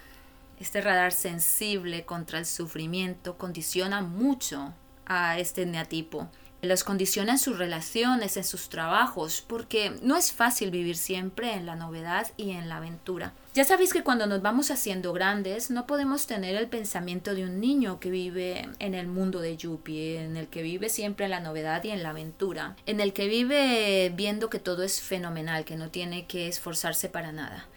este 0.60 0.82
radar 0.82 1.12
sensible 1.12 2.06
contra 2.06 2.40
el 2.40 2.48
sufrimiento 2.48 3.38
condiciona 3.38 4.02
mucho 4.02 4.74
a 5.06 5.38
este 5.38 5.68
neatipo. 5.68 6.30
los 6.64 6.84
condiciona 6.84 7.34
en 7.34 7.38
sus 7.38 7.60
relaciones, 7.60 8.38
en 8.38 8.46
sus 8.46 8.70
trabajos, 8.70 9.44
porque 9.46 9.94
no 10.02 10.16
es 10.16 10.32
fácil 10.32 10.72
vivir 10.72 10.98
siempre 10.98 11.54
en 11.54 11.68
la 11.68 11.76
novedad 11.76 12.32
y 12.38 12.52
en 12.52 12.68
la 12.70 12.78
aventura. 12.78 13.34
Ya 13.54 13.64
sabéis 13.66 13.94
que 13.94 14.02
cuando 14.02 14.26
nos 14.26 14.42
vamos 14.42 14.72
haciendo 14.72 15.14
grandes 15.14 15.70
no 15.70 15.86
podemos 15.86 16.26
tener 16.26 16.56
el 16.56 16.68
pensamiento 16.70 17.36
de 17.36 17.44
un 17.44 17.60
niño 17.60 18.00
que 18.00 18.10
vive 18.10 18.68
en 18.80 18.96
el 18.96 19.06
mundo 19.06 19.42
de 19.42 19.56
Yuppie, 19.56 20.24
en 20.24 20.38
el 20.38 20.48
que 20.48 20.64
vive 20.64 20.90
siempre 20.90 21.26
en 21.26 21.32
la 21.32 21.40
novedad 21.40 21.84
y 21.84 21.92
en 21.92 22.02
la 22.02 22.10
aventura, 22.10 22.76
en 22.88 23.00
el 23.00 23.14
que 23.14 23.28
vive 23.28 24.12
viendo 24.16 24.50
que 24.50 24.58
todo 24.58 24.82
es 24.82 25.02
fenomenal, 25.02 25.66
que 25.66 25.76
no 25.76 25.92
tiene 25.92 26.26
que 26.26 26.48
esforzarse 26.48 27.10
para 27.10 27.32
nada. 27.32 27.68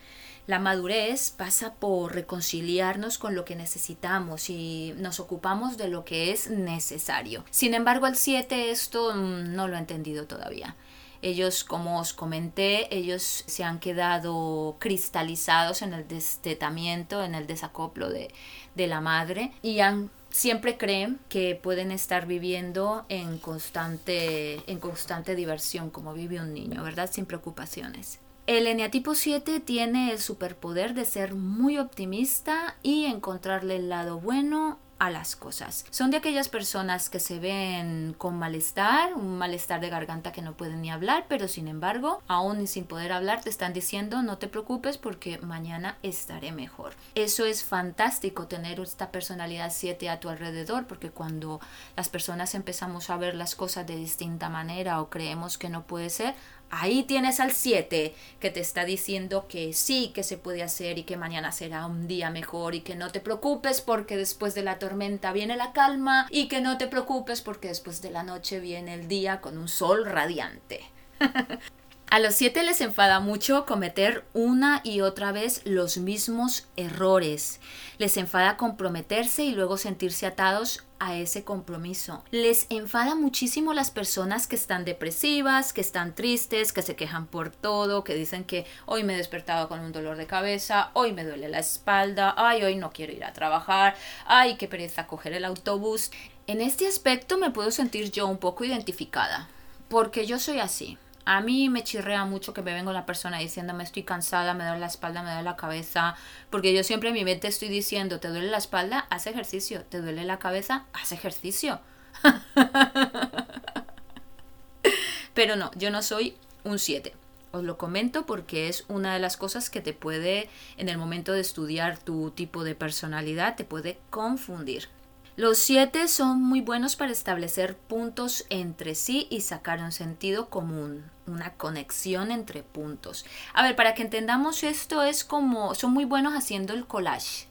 La 0.47 0.61
madurez 0.61 1.33
pasa 1.33 1.75
por 1.75 2.15
reconciliarnos 2.15 3.19
con 3.19 3.35
lo 3.35 3.45
que 3.45 3.55
necesitamos 3.55 4.49
y 4.49 4.95
nos 4.97 5.21
ocupamos 5.21 5.77
de 5.77 5.89
lo 5.89 6.07
que 6.07 6.31
es 6.31 6.49
necesario. 6.49 7.45
Sin 7.51 7.75
embargo, 7.75 8.07
el 8.07 8.17
7 8.17 8.71
esto 8.71 9.13
mm, 9.15 9.55
no 9.55 9.69
lo 9.69 9.77
he 9.77 9.81
entendido 9.81 10.27
todavía. 10.27 10.75
Ellos, 11.23 11.65
como 11.65 12.01
os 12.01 12.13
comenté, 12.13 12.95
ellos 12.95 13.45
se 13.47 13.65
han 13.65 13.81
quedado 13.81 14.77
cristalizados 14.79 15.83
en 15.83 15.93
el 15.93 16.07
destetamiento, 16.09 17.23
en 17.23 17.35
el 17.35 17.47
desacoplo 17.47 18.09
de, 18.09 18.33
de 18.75 18.87
la 18.87 19.01
madre 19.01 19.53
y 19.63 19.81
han 19.81 20.11
siempre 20.31 20.77
creen 20.77 21.19
que 21.29 21.59
pueden 21.61 21.91
estar 21.91 22.27
viviendo 22.27 23.07
en 23.09 23.39
constante, 23.39 24.61
en 24.71 24.79
constante 24.79 25.35
diversión, 25.35 25.91
como 25.91 26.13
vive 26.13 26.41
un 26.41 26.53
niño, 26.53 26.83
¿verdad? 26.83 27.11
Sin 27.11 27.25
preocupaciones. 27.25 28.21
El 28.47 28.69
eneatipo 28.69 29.15
7 29.15 29.59
tiene 29.61 30.13
el 30.13 30.21
superpoder 30.21 30.95
de 30.95 31.05
ser 31.05 31.35
muy 31.35 31.79
optimista 31.79 32.77
y 32.83 33.07
encontrarle 33.07 33.77
el 33.77 33.89
lado 33.89 34.21
bueno 34.21 34.79
a 34.99 35.11
las 35.11 35.37
cosas. 35.37 35.85
Son 35.91 36.11
de 36.11 36.19
aquellas 36.19 36.49
personas 36.49 37.11
que 37.11 37.21
se 37.21 37.39
ven 37.39 38.15
con 38.17 38.39
malestar, 38.39 39.15
un 39.15 39.37
malestar 39.39 39.81
de 39.81 39.91
garganta 39.91 40.33
que 40.33 40.43
no 40.43 40.57
pueden 40.57 40.83
ni 40.83 40.91
hablar, 40.91 41.27
pero 41.29 41.49
sin 41.49 41.69
embargo, 41.69 42.23
aún 42.29 42.67
sin 42.67 42.85
poder 42.85 43.13
hablar, 43.13 43.43
te 43.43 43.51
están 43.51 43.73
diciendo 43.73 44.23
no 44.23 44.39
te 44.39 44.49
preocupes 44.49 44.99
porque 44.99 45.39
mañana 45.39 45.99
estaré 46.03 46.53
mejor. 46.53 46.95
Eso 47.15 47.45
es 47.45 47.65
fantástico 47.65 48.47
tener 48.47 48.81
esta 48.81 49.11
personalidad 49.11 49.73
7 49.75 50.09
a 50.09 50.21
tu 50.21 50.29
alrededor, 50.29 50.87
porque 50.87 51.11
cuando 51.11 51.61
las 51.97 52.09
personas 52.09 52.55
empezamos 52.55 53.11
a 53.11 53.17
ver 53.17 53.35
las 53.35 53.55
cosas 53.55 53.87
de 53.87 53.97
distinta 53.97 54.49
manera 54.49 55.01
o 55.01 55.11
creemos 55.11 55.59
que 55.59 55.69
no 55.69 55.87
puede 55.87 56.11
ser, 56.11 56.35
Ahí 56.71 57.05
tienes 57.05 57.39
al 57.39 57.53
7 57.53 58.15
que 58.41 58.51
te 58.51 58.61
está 58.61 58.85
diciendo 58.85 59.47
que 59.49 59.73
sí, 59.73 60.11
que 60.15 60.23
se 60.23 60.37
puede 60.37 60.63
hacer 60.63 60.99
y 60.99 61.05
que 61.05 61.17
mañana 61.17 61.53
será 61.53 61.87
un 61.87 62.09
día 62.09 62.31
mejor 62.31 62.75
y 62.75 62.81
que 62.81 62.97
no 62.97 63.13
te 63.13 63.21
preocupes 63.21 63.81
porque 63.81 64.17
después 64.17 64.55
de 64.55 64.63
la 64.63 64.79
tormenta 64.79 65.33
viene 65.33 65.57
la 65.57 65.73
calma 65.73 66.27
y 66.31 66.49
que 66.49 66.61
no 66.61 66.77
te 66.77 66.89
preocupes 66.89 67.41
porque 67.41 67.69
después 67.69 68.03
de 68.03 68.11
la 68.11 68.25
noche 68.25 68.61
viene 68.61 68.95
el 68.95 69.07
día 69.09 69.41
con 69.41 69.59
un 69.59 69.69
sol 69.69 70.05
radiante. 70.07 70.85
A 72.09 72.21
los 72.21 72.37
siete 72.37 72.63
les 72.63 72.81
enfada 72.81 73.19
mucho 73.19 73.67
cometer 73.67 74.25
una 74.33 74.81
y 74.85 75.01
otra 75.01 75.33
vez 75.33 75.63
los 75.65 75.99
mismos 75.99 76.69
errores. 76.77 77.61
Les 77.99 78.17
enfada 78.17 78.57
comprometerse 78.57 79.43
y 79.43 79.51
luego 79.51 79.77
sentirse 79.77 80.25
atados 80.25 80.86
a 80.99 81.17
ese 81.17 81.45
compromiso. 81.45 82.23
Les 82.31 82.67
enfada 82.71 83.15
muchísimo 83.15 83.75
las 83.75 83.91
personas 83.91 84.47
que 84.47 84.57
están 84.57 84.85
depresivas, 84.85 85.73
que 85.73 85.81
están 85.81 86.15
tristes, 86.15 86.73
que 86.73 86.83
se 86.83 86.97
quejan 86.97 87.27
por 87.27 87.51
todo, 87.51 88.05
que 88.05 88.15
dicen 88.15 88.45
que 88.45 88.67
hoy 88.87 89.05
me 89.05 89.15
he 89.15 89.17
despertado 89.17 89.69
con 89.69 89.81
un 89.81 89.93
dolor 89.93 90.17
de 90.17 90.27
cabeza, 90.27 90.91
hoy 90.95 91.13
me 91.13 91.25
duele 91.25 91.49
la 91.49 91.59
espalda, 91.59 92.35
ay, 92.37 92.63
hoy 92.63 92.77
no 92.77 92.91
quiero 92.91 93.13
ir 93.13 93.25
a 93.25 93.33
trabajar, 93.33 93.97
ay, 94.27 94.57
qué 94.57 94.69
pereza 94.69 95.07
coger 95.07 95.33
el 95.33 95.45
autobús. 95.45 96.11
En 96.47 96.61
este 96.61 96.87
aspecto 96.87 97.39
me 97.39 97.51
puedo 97.51 97.71
sentir 97.71 98.11
yo 98.11 98.27
un 98.27 98.39
poco 98.39 98.65
identificada, 98.65 99.49
porque 99.89 100.27
yo 100.27 100.39
soy 100.39 100.61
así. 100.61 100.99
A 101.29 101.41
mí 101.41 101.69
me 101.69 101.83
chirrea 101.83 102.25
mucho 102.25 102.55
que 102.55 102.63
me 102.63 102.73
venga 102.73 102.89
una 102.89 103.05
persona 103.05 103.39
diciéndome 103.39 103.83
estoy 103.83 104.05
cansada, 104.05 104.55
me 104.55 104.63
duele 104.63 104.79
la 104.79 104.87
espalda, 104.87 105.23
me 105.23 105.31
duele 105.31 105.43
la 105.43 105.57
cabeza, 105.57 106.15
porque 106.51 106.73
yo 106.73 106.85
siempre 106.85 107.09
en 107.09 107.17
mi 107.17 107.25
mente 107.25 107.49
estoy 107.49 107.67
diciendo, 107.67 108.21
te 108.21 108.29
duele 108.29 108.47
la 108.47 108.59
espalda, 108.59 109.09
haz 109.11 109.27
ejercicio, 109.27 109.83
te 109.83 110.01
duele 110.01 110.23
la 110.23 110.39
cabeza, 110.39 110.85
haz 110.93 111.11
ejercicio. 111.11 111.81
Pero 115.35 115.57
no, 115.57 115.73
yo 115.75 115.91
no 115.91 116.01
soy 116.01 116.37
un 116.63 116.79
7. 116.79 117.13
Os 117.51 117.65
lo 117.65 117.77
comento 117.77 118.25
porque 118.25 118.69
es 118.69 118.85
una 118.87 119.13
de 119.13 119.19
las 119.19 119.37
cosas 119.37 119.69
que 119.69 119.81
te 119.81 119.95
puede, 119.95 120.49
en 120.77 120.89
el 120.89 120.97
momento 120.97 121.33
de 121.33 121.41
estudiar 121.41 121.99
tu 121.99 122.31
tipo 122.31 122.63
de 122.63 122.77
personalidad, 122.77 123.57
te 123.57 123.65
puede 123.65 123.99
confundir. 124.11 124.89
Los 125.35 125.59
siete 125.59 126.07
son 126.07 126.41
muy 126.41 126.61
buenos 126.61 126.95
para 126.95 127.13
establecer 127.13 127.77
puntos 127.77 128.47
entre 128.49 128.95
sí 128.95 129.27
y 129.29 129.41
sacar 129.41 129.81
un 129.81 129.93
sentido 129.93 130.49
común, 130.49 131.05
una 131.27 131.55
conexión 131.55 132.31
entre 132.31 132.63
puntos. 132.63 133.25
A 133.55 133.63
ver, 133.63 133.77
para 133.77 133.95
que 133.95 134.03
entendamos 134.03 134.63
esto 134.63 135.03
es 135.03 135.25
como 135.25 135.75
son 135.75 135.93
muy 135.93 136.05
buenos 136.05 136.35
haciendo 136.35 136.73
el 136.75 136.87
collage, 136.87 137.49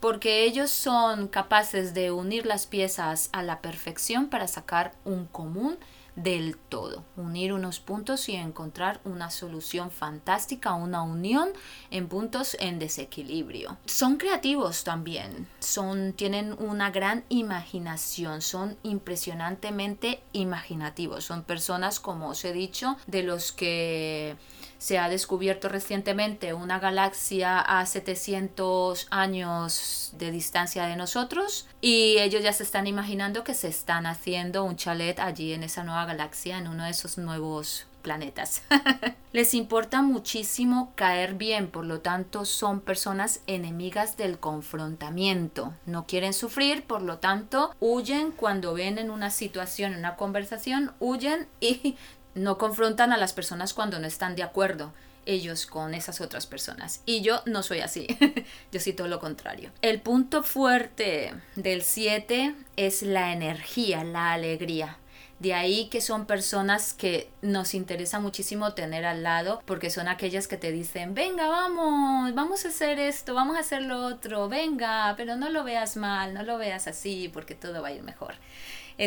porque 0.00 0.44
ellos 0.44 0.70
son 0.70 1.28
capaces 1.28 1.94
de 1.94 2.10
unir 2.10 2.46
las 2.46 2.66
piezas 2.66 3.28
a 3.32 3.42
la 3.42 3.60
perfección 3.60 4.28
para 4.28 4.48
sacar 4.48 4.92
un 5.04 5.26
común 5.26 5.78
del 6.16 6.56
todo, 6.56 7.04
unir 7.16 7.52
unos 7.52 7.80
puntos 7.80 8.28
y 8.28 8.36
encontrar 8.36 9.00
una 9.04 9.30
solución 9.30 9.90
fantástica, 9.90 10.74
una 10.74 11.02
unión 11.02 11.50
en 11.90 12.08
puntos 12.08 12.56
en 12.60 12.78
desequilibrio. 12.78 13.78
Son 13.86 14.16
creativos 14.16 14.84
también, 14.84 15.48
son, 15.60 16.12
tienen 16.12 16.54
una 16.58 16.90
gran 16.90 17.24
imaginación, 17.28 18.42
son 18.42 18.76
impresionantemente 18.82 20.22
imaginativos, 20.32 21.24
son 21.24 21.42
personas, 21.42 22.00
como 22.00 22.28
os 22.28 22.44
he 22.44 22.52
dicho, 22.52 22.96
de 23.06 23.22
los 23.22 23.52
que 23.52 24.36
se 24.80 24.98
ha 24.98 25.10
descubierto 25.10 25.68
recientemente 25.68 26.54
una 26.54 26.78
galaxia 26.78 27.60
a 27.60 27.84
700 27.84 29.08
años 29.10 30.12
de 30.16 30.30
distancia 30.30 30.86
de 30.86 30.96
nosotros 30.96 31.68
y 31.82 32.16
ellos 32.18 32.42
ya 32.42 32.54
se 32.54 32.62
están 32.62 32.86
imaginando 32.86 33.44
que 33.44 33.52
se 33.52 33.68
están 33.68 34.06
haciendo 34.06 34.64
un 34.64 34.76
chalet 34.76 35.20
allí 35.20 35.52
en 35.52 35.64
esa 35.64 35.84
nueva 35.84 36.06
galaxia, 36.06 36.56
en 36.56 36.66
uno 36.66 36.84
de 36.84 36.90
esos 36.90 37.18
nuevos 37.18 37.86
planetas. 38.00 38.62
Les 39.32 39.52
importa 39.52 40.00
muchísimo 40.00 40.92
caer 40.96 41.34
bien, 41.34 41.68
por 41.68 41.84
lo 41.84 42.00
tanto 42.00 42.46
son 42.46 42.80
personas 42.80 43.42
enemigas 43.46 44.16
del 44.16 44.38
confrontamiento. 44.38 45.74
No 45.84 46.06
quieren 46.06 46.32
sufrir, 46.32 46.84
por 46.84 47.02
lo 47.02 47.18
tanto 47.18 47.74
huyen 47.80 48.32
cuando 48.32 48.72
ven 48.72 48.96
en 48.96 49.10
una 49.10 49.30
situación, 49.30 49.92
en 49.92 49.98
una 49.98 50.16
conversación, 50.16 50.92
huyen 50.98 51.46
y 51.60 51.96
no 52.34 52.58
confrontan 52.58 53.12
a 53.12 53.16
las 53.18 53.32
personas 53.32 53.74
cuando 53.74 53.98
no 53.98 54.06
están 54.06 54.36
de 54.36 54.42
acuerdo 54.42 54.92
ellos 55.26 55.66
con 55.66 55.94
esas 55.94 56.20
otras 56.20 56.46
personas. 56.46 57.02
Y 57.06 57.22
yo 57.22 57.42
no 57.46 57.62
soy 57.62 57.80
así, 57.80 58.06
yo 58.72 58.80
soy 58.80 58.92
todo 58.92 59.08
lo 59.08 59.20
contrario. 59.20 59.70
El 59.82 60.00
punto 60.00 60.42
fuerte 60.42 61.34
del 61.56 61.82
7 61.82 62.54
es 62.76 63.02
la 63.02 63.32
energía, 63.32 64.04
la 64.04 64.32
alegría. 64.32 64.98
De 65.38 65.54
ahí 65.54 65.88
que 65.88 66.02
son 66.02 66.26
personas 66.26 66.92
que 66.92 67.30
nos 67.40 67.72
interesa 67.72 68.20
muchísimo 68.20 68.74
tener 68.74 69.06
al 69.06 69.22
lado 69.22 69.62
porque 69.64 69.88
son 69.88 70.06
aquellas 70.06 70.46
que 70.48 70.58
te 70.58 70.70
dicen, 70.70 71.14
venga, 71.14 71.48
vamos, 71.48 72.34
vamos 72.34 72.66
a 72.66 72.68
hacer 72.68 72.98
esto, 72.98 73.32
vamos 73.32 73.56
a 73.56 73.60
hacer 73.60 73.80
lo 73.82 74.04
otro, 74.04 74.50
venga, 74.50 75.14
pero 75.16 75.36
no 75.36 75.48
lo 75.48 75.64
veas 75.64 75.96
mal, 75.96 76.34
no 76.34 76.42
lo 76.42 76.58
veas 76.58 76.86
así 76.86 77.30
porque 77.32 77.54
todo 77.54 77.80
va 77.80 77.88
a 77.88 77.92
ir 77.92 78.02
mejor. 78.02 78.34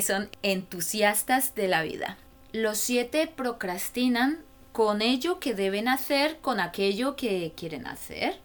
Son 0.02 0.28
entusiastas 0.42 1.54
de 1.54 1.68
la 1.68 1.84
vida. 1.84 2.18
Los 2.54 2.78
siete 2.78 3.26
procrastinan 3.26 4.44
con 4.74 5.02
ello 5.02 5.40
que 5.40 5.56
deben 5.56 5.88
hacer, 5.88 6.38
con 6.40 6.60
aquello 6.60 7.16
que 7.16 7.52
quieren 7.58 7.88
hacer. 7.88 8.40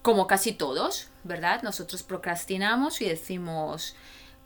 Como 0.00 0.26
casi 0.26 0.52
todos, 0.52 1.08
¿verdad? 1.24 1.60
Nosotros 1.62 2.02
procrastinamos 2.02 3.02
y 3.02 3.04
decimos, 3.04 3.94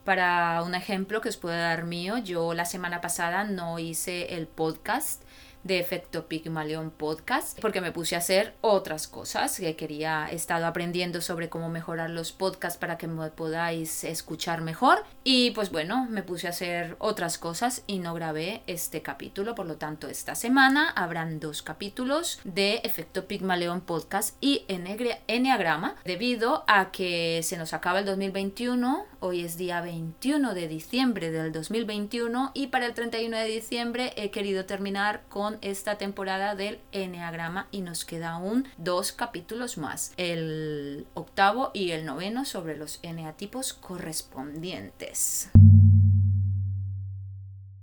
para 0.05 0.61
un 0.64 0.74
ejemplo 0.74 1.20
que 1.20 1.29
os 1.29 1.37
puedo 1.37 1.57
dar 1.57 1.85
mío, 1.85 2.18
yo 2.18 2.55
la 2.55 2.64
semana 2.64 3.00
pasada 3.00 3.44
no 3.44 3.79
hice 3.79 4.35
el 4.35 4.48
podcast 4.48 5.22
de 5.64 5.81
Efecto 5.81 6.29
Pigmalión 6.29 6.90
Podcast 6.90 7.59
porque 7.61 7.81
me 7.81 7.92
puse 7.92 8.14
a 8.14 8.18
hacer 8.18 8.55
otras 8.61 9.09
cosas 9.09 9.59
que 9.59 9.74
quería, 9.77 10.29
he 10.31 10.35
estado 10.35 10.66
aprendiendo 10.66 11.20
sobre 11.20 11.48
cómo 11.48 11.68
mejorar 11.68 12.11
los 12.11 12.33
podcasts 12.33 12.79
para 12.79 12.98
que 12.98 13.07
me 13.07 13.31
podáis 13.31 14.05
escuchar 14.05 14.61
mejor. 14.61 15.03
Y 15.24 15.50
pues 15.53 15.70
bueno, 15.70 16.07
me 16.11 16.22
puse 16.22 16.46
a 16.46 16.50
hacer 16.50 16.96
otras 16.98 17.38
cosas 17.38 17.83
y 17.87 17.98
no 17.98 18.14
grabé 18.14 18.62
este 18.66 19.03
capítulo, 19.03 19.55
por 19.55 19.66
lo 19.66 19.77
tanto 19.77 20.09
esta 20.09 20.35
semana 20.35 20.90
habrán 20.90 21.40
dos 21.40 21.62
capítulos 21.62 22.40
de 22.44 22.81
Efecto 22.85 23.27
Pigmalión 23.27 23.81
Podcast 23.81 24.37
y 24.40 24.64
Enneagrama. 24.68 25.96
Debido 26.05 26.64
a 26.66 26.90
que 26.90 27.40
se 27.42 27.57
nos 27.57 27.72
acaba 27.72 28.00
el 28.00 28.05
2021, 28.05 29.07
hoy 29.20 29.44
es 29.44 29.57
día 29.57 29.81
21 29.81 30.55
de 30.55 30.68
diciembre 30.68 31.31
del 31.31 31.53
2021 31.53 32.50
y 32.53 32.66
para 32.66 32.87
el 32.87 32.94
31 32.94 33.37
de 33.38 33.46
diciembre 33.46 34.12
he 34.16 34.31
querido 34.31 34.66
terminar 34.66 35.22
con 35.29 35.54
esta 35.62 35.99
temporada 35.99 36.55
del 36.55 36.81
Enneagrama 36.93 37.69
y 37.71 37.81
nos 37.81 38.05
queda 38.05 38.31
aún 38.31 38.67
dos 38.77 39.12
capítulos 39.12 39.79
más, 39.79 40.12
el 40.17 41.07
octavo 41.14 41.71
y 41.75 41.93
el 41.93 42.05
noveno 42.05 42.45
sobre 42.45 42.77
los 42.77 42.99
eneatipos 43.03 43.73
correspondientes. 43.73 45.51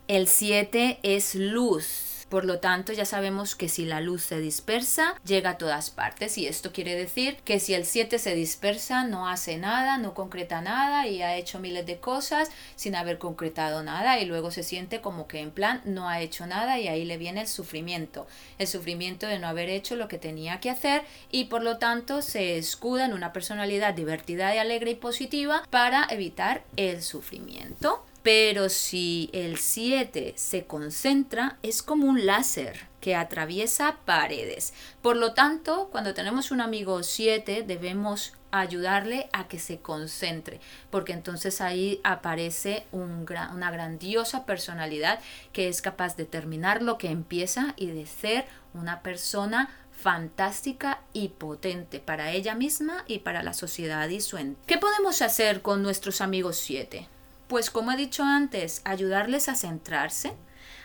El 0.07 0.27
7 0.27 0.99
es 1.03 1.35
luz 1.35 2.10
por 2.31 2.45
lo 2.45 2.59
tanto, 2.59 2.93
ya 2.93 3.03
sabemos 3.03 3.55
que 3.55 3.67
si 3.67 3.83
la 3.83 3.99
luz 3.99 4.23
se 4.23 4.39
dispersa, 4.39 5.15
llega 5.25 5.49
a 5.49 5.57
todas 5.57 5.89
partes. 5.89 6.37
Y 6.37 6.47
esto 6.47 6.71
quiere 6.71 6.95
decir 6.95 7.35
que 7.43 7.59
si 7.59 7.73
el 7.73 7.85
7 7.85 8.19
se 8.19 8.35
dispersa, 8.35 9.03
no 9.03 9.27
hace 9.27 9.57
nada, 9.57 9.97
no 9.97 10.13
concreta 10.13 10.61
nada 10.61 11.07
y 11.07 11.21
ha 11.21 11.35
hecho 11.35 11.59
miles 11.59 11.85
de 11.85 11.99
cosas 11.99 12.49
sin 12.77 12.95
haber 12.95 13.17
concretado 13.17 13.83
nada 13.83 14.17
y 14.17 14.25
luego 14.25 14.49
se 14.49 14.63
siente 14.63 15.01
como 15.01 15.27
que 15.27 15.41
en 15.41 15.51
plan 15.51 15.81
no 15.83 16.07
ha 16.07 16.21
hecho 16.21 16.47
nada 16.47 16.79
y 16.79 16.87
ahí 16.87 17.03
le 17.03 17.17
viene 17.17 17.41
el 17.41 17.49
sufrimiento. 17.49 18.25
El 18.59 18.67
sufrimiento 18.67 19.27
de 19.27 19.37
no 19.37 19.49
haber 19.49 19.67
hecho 19.67 19.97
lo 19.97 20.07
que 20.07 20.17
tenía 20.17 20.61
que 20.61 20.69
hacer 20.69 21.03
y 21.31 21.45
por 21.45 21.61
lo 21.61 21.79
tanto 21.79 22.21
se 22.21 22.57
escuda 22.57 23.03
en 23.03 23.13
una 23.13 23.33
personalidad 23.33 23.93
divertida 23.93 24.55
y 24.55 24.57
alegre 24.57 24.91
y 24.91 24.95
positiva 24.95 25.63
para 25.69 26.07
evitar 26.09 26.63
el 26.77 27.03
sufrimiento. 27.03 28.05
Pero 28.23 28.69
si 28.69 29.29
el 29.33 29.57
7 29.57 30.33
se 30.35 30.65
concentra, 30.65 31.57
es 31.63 31.81
como 31.81 32.05
un 32.05 32.25
láser 32.25 32.87
que 32.99 33.15
atraviesa 33.15 33.97
paredes. 34.05 34.73
Por 35.01 35.17
lo 35.17 35.33
tanto, 35.33 35.89
cuando 35.91 36.13
tenemos 36.13 36.51
un 36.51 36.61
amigo 36.61 37.01
7, 37.01 37.63
debemos 37.65 38.33
ayudarle 38.51 39.29
a 39.33 39.47
que 39.47 39.57
se 39.59 39.79
concentre, 39.79 40.59
porque 40.89 41.13
entonces 41.13 41.61
ahí 41.61 41.99
aparece 42.03 42.85
una 42.91 43.71
grandiosa 43.71 44.45
personalidad 44.45 45.19
que 45.53 45.67
es 45.67 45.81
capaz 45.81 46.15
de 46.15 46.25
terminar 46.25 46.81
lo 46.83 46.97
que 46.97 47.09
empieza 47.09 47.73
y 47.77 47.87
de 47.87 48.05
ser 48.05 48.45
una 48.73 49.01
persona 49.01 49.69
fantástica 49.91 51.01
y 51.13 51.29
potente 51.29 51.99
para 51.99 52.31
ella 52.31 52.55
misma 52.55 53.03
y 53.07 53.19
para 53.19 53.41
la 53.41 53.53
sociedad 53.53 54.09
y 54.09 54.19
su 54.19 54.37
entorno. 54.37 54.67
¿Qué 54.67 54.77
podemos 54.77 55.21
hacer 55.21 55.61
con 55.61 55.81
nuestros 55.81 56.21
amigos 56.21 56.57
7? 56.57 57.07
Pues 57.51 57.69
como 57.69 57.91
he 57.91 57.97
dicho 57.97 58.23
antes, 58.23 58.81
ayudarles 58.85 59.49
a 59.49 59.55
centrarse, 59.55 60.31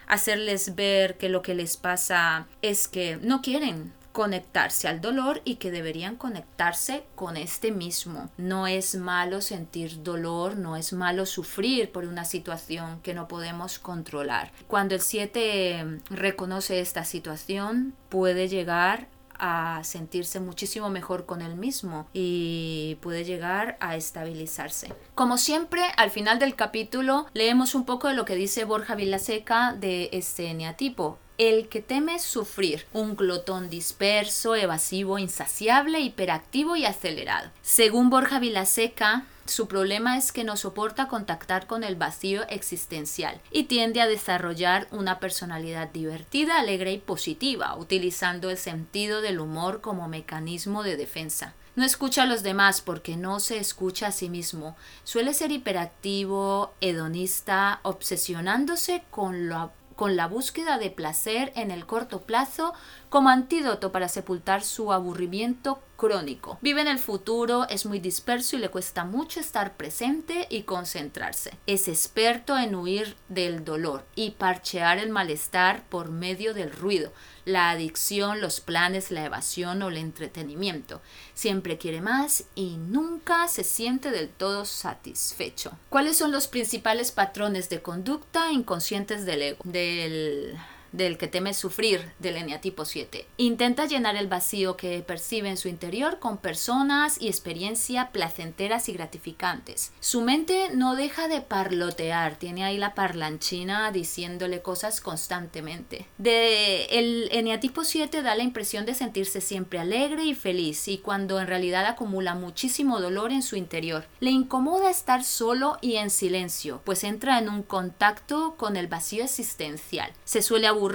hacerles 0.09 0.75
ver 0.75 1.17
que 1.17 1.29
lo 1.29 1.41
que 1.41 1.55
les 1.55 1.77
pasa 1.77 2.49
es 2.61 2.89
que 2.89 3.21
no 3.23 3.41
quieren 3.41 3.93
conectarse 4.11 4.89
al 4.89 5.01
dolor 5.01 5.43
y 5.45 5.57
que 5.57 5.71
deberían 5.71 6.17
conectarse 6.17 7.05
con 7.15 7.37
este 7.37 7.71
mismo. 7.71 8.31
No 8.37 8.67
es 8.67 8.97
malo 8.97 9.43
sentir 9.43 10.03
dolor, 10.03 10.57
no 10.57 10.77
es 10.77 10.93
malo 10.93 11.25
sufrir 11.25 11.93
por 11.93 12.05
una 12.05 12.25
situación 12.25 13.01
que 13.01 13.15
no 13.15 13.29
podemos 13.29 13.79
controlar. 13.79 14.51
Cuando 14.67 14.97
el 14.97 15.03
7 15.03 16.01
reconoce 16.11 16.81
esta 16.81 17.05
situación, 17.05 17.95
puede 18.09 18.49
llegar 18.49 19.07
a 19.39 19.81
sentirse 19.85 20.41
muchísimo 20.41 20.89
mejor 20.91 21.27
con 21.27 21.43
él 21.43 21.57
mismo 21.57 22.09
y 22.13 22.97
puede 23.01 23.25
llegar 23.25 23.77
a 23.81 23.97
estabilizarse. 23.97 24.93
Como 25.15 25.39
siempre, 25.39 25.83
al 25.97 26.11
final 26.11 26.39
del 26.39 26.55
capítulo 26.55 27.27
leemos 27.35 27.75
un 27.75 27.85
poco 27.85 28.09
de 28.09 28.15
lo 28.15 28.25
que 28.25 28.35
dice 28.35 28.65
Borja 28.65 28.95
Vilaseca 28.95 29.73
de 29.73 30.11
este 30.13 30.47
eneatipo. 30.47 31.19
El 31.39 31.69
que 31.69 31.83
teme 31.83 32.19
sufrir, 32.19 32.87
un 32.95 33.15
glotón 33.15 33.69
disperso, 33.69 34.55
evasivo, 34.55 35.19
insaciable, 35.19 36.01
hiperactivo 36.01 36.77
y 36.77 36.87
acelerado. 36.87 37.51
Según 37.61 38.09
Borja 38.09 38.39
Vilaseca, 38.39 39.27
su 39.47 39.69
problema 39.69 40.17
es 40.17 40.33
que 40.33 40.45
no 40.45 40.57
soporta 40.57 41.09
contactar 41.09 41.67
con 41.67 41.85
el 41.85 41.97
vacío 41.97 42.43
existencial 42.49 43.41
y 43.51 43.65
tiende 43.65 44.01
a 44.01 44.07
desarrollar 44.07 44.89
una 44.91 45.21
personalidad 45.21 45.89
divertida, 45.89 46.59
alegre 46.59 46.93
y 46.93 46.99
positiva, 46.99 47.77
utilizando 47.77 48.51
el 48.51 48.59
sentido 48.59 49.21
del 49.21 49.41
humor 49.41 49.81
como 49.81 50.09
mecanismo 50.09 50.83
de 50.83 50.97
defensa. 50.97 51.55
No 51.77 51.85
escucha 51.85 52.23
a 52.23 52.27
los 52.27 52.43
demás 52.43 52.81
porque 52.81 53.17
no 53.17 53.39
se 53.39 53.59
escucha 53.59 54.07
a 54.07 54.13
sí 54.13 54.31
mismo. 54.31 54.77
Suele 55.05 55.35
ser 55.35 55.53
hiperactivo, 55.53 56.73
hedonista, 56.81 57.81
obsesionándose 57.83 59.03
con 59.11 59.51
con 59.97 60.15
la 60.15 60.29
búsqueda 60.29 60.79
de 60.79 60.91
placer 60.91 61.53
en 61.57 61.71
el 61.71 61.87
corto 61.87 62.21
plazo 62.21 62.75
como 63.09 63.29
antídoto 63.29 63.93
para 63.93 64.09
sepultar 64.09 64.63
su 64.63 64.93
aburrimiento 64.93 65.81
crónico. 65.97 66.59
Vive 66.61 66.83
en 66.83 66.89
el 66.89 66.99
futuro, 66.99 67.67
es 67.69 67.87
muy 67.87 68.01
disperso 68.01 68.57
y 68.57 68.59
le 68.59 68.69
cuesta 68.69 69.05
mucho 69.05 69.41
estar 69.41 69.77
presente 69.77 70.47
y 70.51 70.63
concentrarse. 70.63 71.57
Es 71.67 71.89
experto 71.89 72.59
en 72.59 72.75
huir 72.75 73.17
del 73.29 73.65
dolor 73.65 74.05
y 74.15 74.33
parchear 74.33 74.99
el 74.99 75.11
malestar 75.11 75.85
por 75.89 76.11
medio 76.11 76.55
del 76.55 76.71
ruido, 76.71 77.13
la 77.45 77.71
adicción, 77.71 78.41
los 78.41 78.61
planes, 78.61 79.11
la 79.11 79.25
evasión 79.25 79.83
o 79.83 79.89
el 79.89 79.97
entretenimiento. 79.97 81.01
Siempre 81.35 81.79
quiere 81.79 82.01
más 82.01 82.45
y 82.55 82.77
nunca 82.77 83.49
se 83.49 83.65
siente 83.65 84.11
del 84.11 84.29
todo 84.29 84.65
satisfecho. 84.65 85.73
¿Cuáles 85.89 86.17
son 86.17 86.33
los 86.33 86.49
principales 86.49 87.13
patrones 87.13 87.69
de 87.69 87.81
conducta 87.81 88.53
inconscientes 88.53 89.25
del 89.25 89.43
ego? 89.43 89.59
Del 89.65 90.59
del 90.97 91.19
que 91.19 91.29
teme 91.29 91.55
sufrir 91.55 92.13
del 92.19 92.37
eneatipo 92.37 92.85
7. 92.85 93.27
Intenta 93.37 93.87
llenar 93.87 94.17
el 94.17 94.27
vacío 94.27 94.77
que 94.77 95.01
percibe 95.01 95.49
en 95.49 95.57
su 95.57 95.69
interior 95.69 96.19
con 96.19 96.39
personas 96.39 97.21
y 97.21 97.29
experiencias 97.29 98.09
placenteras 98.11 98.89
y 98.89 98.93
gratificantes. 98.93 99.93
Su 100.01 100.23
mente 100.23 100.71
no 100.73 100.97
deja 100.97 101.29
de 101.29 101.43
parlotear, 101.43 102.37
tiene 102.37 102.65
ahí 102.65 102.79
la 102.79 102.95
parlanchina 102.95 103.93
diciéndole 103.93 104.63
cosas 104.63 105.01
constantemente. 105.01 106.07
De 106.19 106.87
el 106.87 107.29
eneatipo 107.33 107.85
7 107.85 108.23
da 108.23 108.35
la 108.35 108.43
impresión 108.43 108.87
de 108.87 108.95
sentirse 108.95 109.41
siempre 109.41 109.79
alegre 109.79 110.25
y 110.25 110.35
feliz 110.35 110.89
y 110.89 110.99
cuando 110.99 111.41
en 111.41 111.47
realidad 111.47 111.87
acumula 111.87 112.35
muchísimo 112.35 113.01
dolor 113.01 113.33
en 113.33 113.43
su 113.43 113.57
interior. 113.57 114.07
Le 114.21 114.31
incomoda 114.31 114.91
estar 114.91 115.25
solo 115.25 115.77
y 115.81 115.97
en 115.97 116.11
silencio, 116.11 116.81
pues 116.85 117.05
entra 117.05 117.39
en 117.39 117.49
un 117.49 117.63
contacto 117.63 118.55
con 118.57 118.77
el 118.77 118.87
vacío 118.87 119.25
existencial. 119.25 120.13
Se 120.25 120.43
suele 120.43 120.67
aburrir 120.67 120.86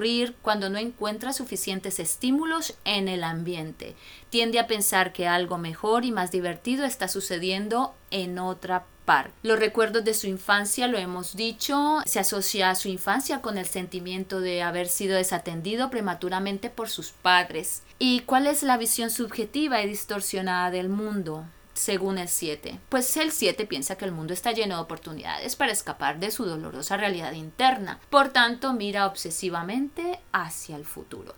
cuando 0.42 0.70
no 0.70 0.78
encuentra 0.78 1.34
suficientes 1.34 2.00
estímulos 2.00 2.76
en 2.86 3.08
el 3.08 3.24
ambiente. 3.24 3.96
Tiende 4.30 4.60
a 4.60 4.68
pensar 4.68 5.14
que 5.14 5.28
algo 5.28 5.58
mejor 5.58 6.06
y 6.06 6.12
más 6.12 6.32
divertido 6.32 6.86
está 6.86 7.08
sucediendo 7.08 7.94
en 8.10 8.40
otra 8.40 8.86
parte. 9.06 9.32
Los 9.44 9.60
recuerdos 9.60 10.06
de 10.06 10.14
su 10.14 10.28
infancia, 10.28 10.88
lo 10.88 10.98
hemos 10.98 11.36
dicho, 11.36 11.98
se 12.06 12.20
asocia 12.20 12.70
a 12.70 12.76
su 12.76 12.88
infancia 12.88 13.42
con 13.42 13.58
el 13.58 13.66
sentimiento 13.66 14.40
de 14.40 14.62
haber 14.62 14.88
sido 14.88 15.18
desatendido 15.18 15.90
prematuramente 15.90 16.70
por 16.70 16.88
sus 16.90 17.12
padres. 17.12 17.82
¿Y 18.00 18.22
cuál 18.22 18.48
es 18.48 18.64
la 18.64 18.78
visión 18.78 19.10
subjetiva 19.10 19.82
y 19.82 19.88
distorsionada 19.88 20.72
del 20.72 20.88
mundo? 20.90 21.46
Según 21.82 22.20
el 22.20 22.30
7. 22.30 22.80
Pues 22.90 23.18
el 23.18 23.32
7 23.32 23.66
piensa 23.66 23.96
que 23.96 24.06
el 24.06 24.12
mundo 24.12 24.34
está 24.34 24.52
lleno 24.52 24.76
de 24.76 24.82
oportunidades 24.82 25.56
para 25.56 25.72
escapar 25.72 26.20
de 26.20 26.30
su 26.30 26.46
dolorosa 26.46 26.96
realidad 26.96 27.34
interna. 27.34 28.00
Por 28.10 28.30
tanto, 28.30 28.74
mira 28.74 29.08
obsesivamente 29.08 30.20
hacia 30.32 30.76
el 30.76 30.86
futuro. 30.86 31.34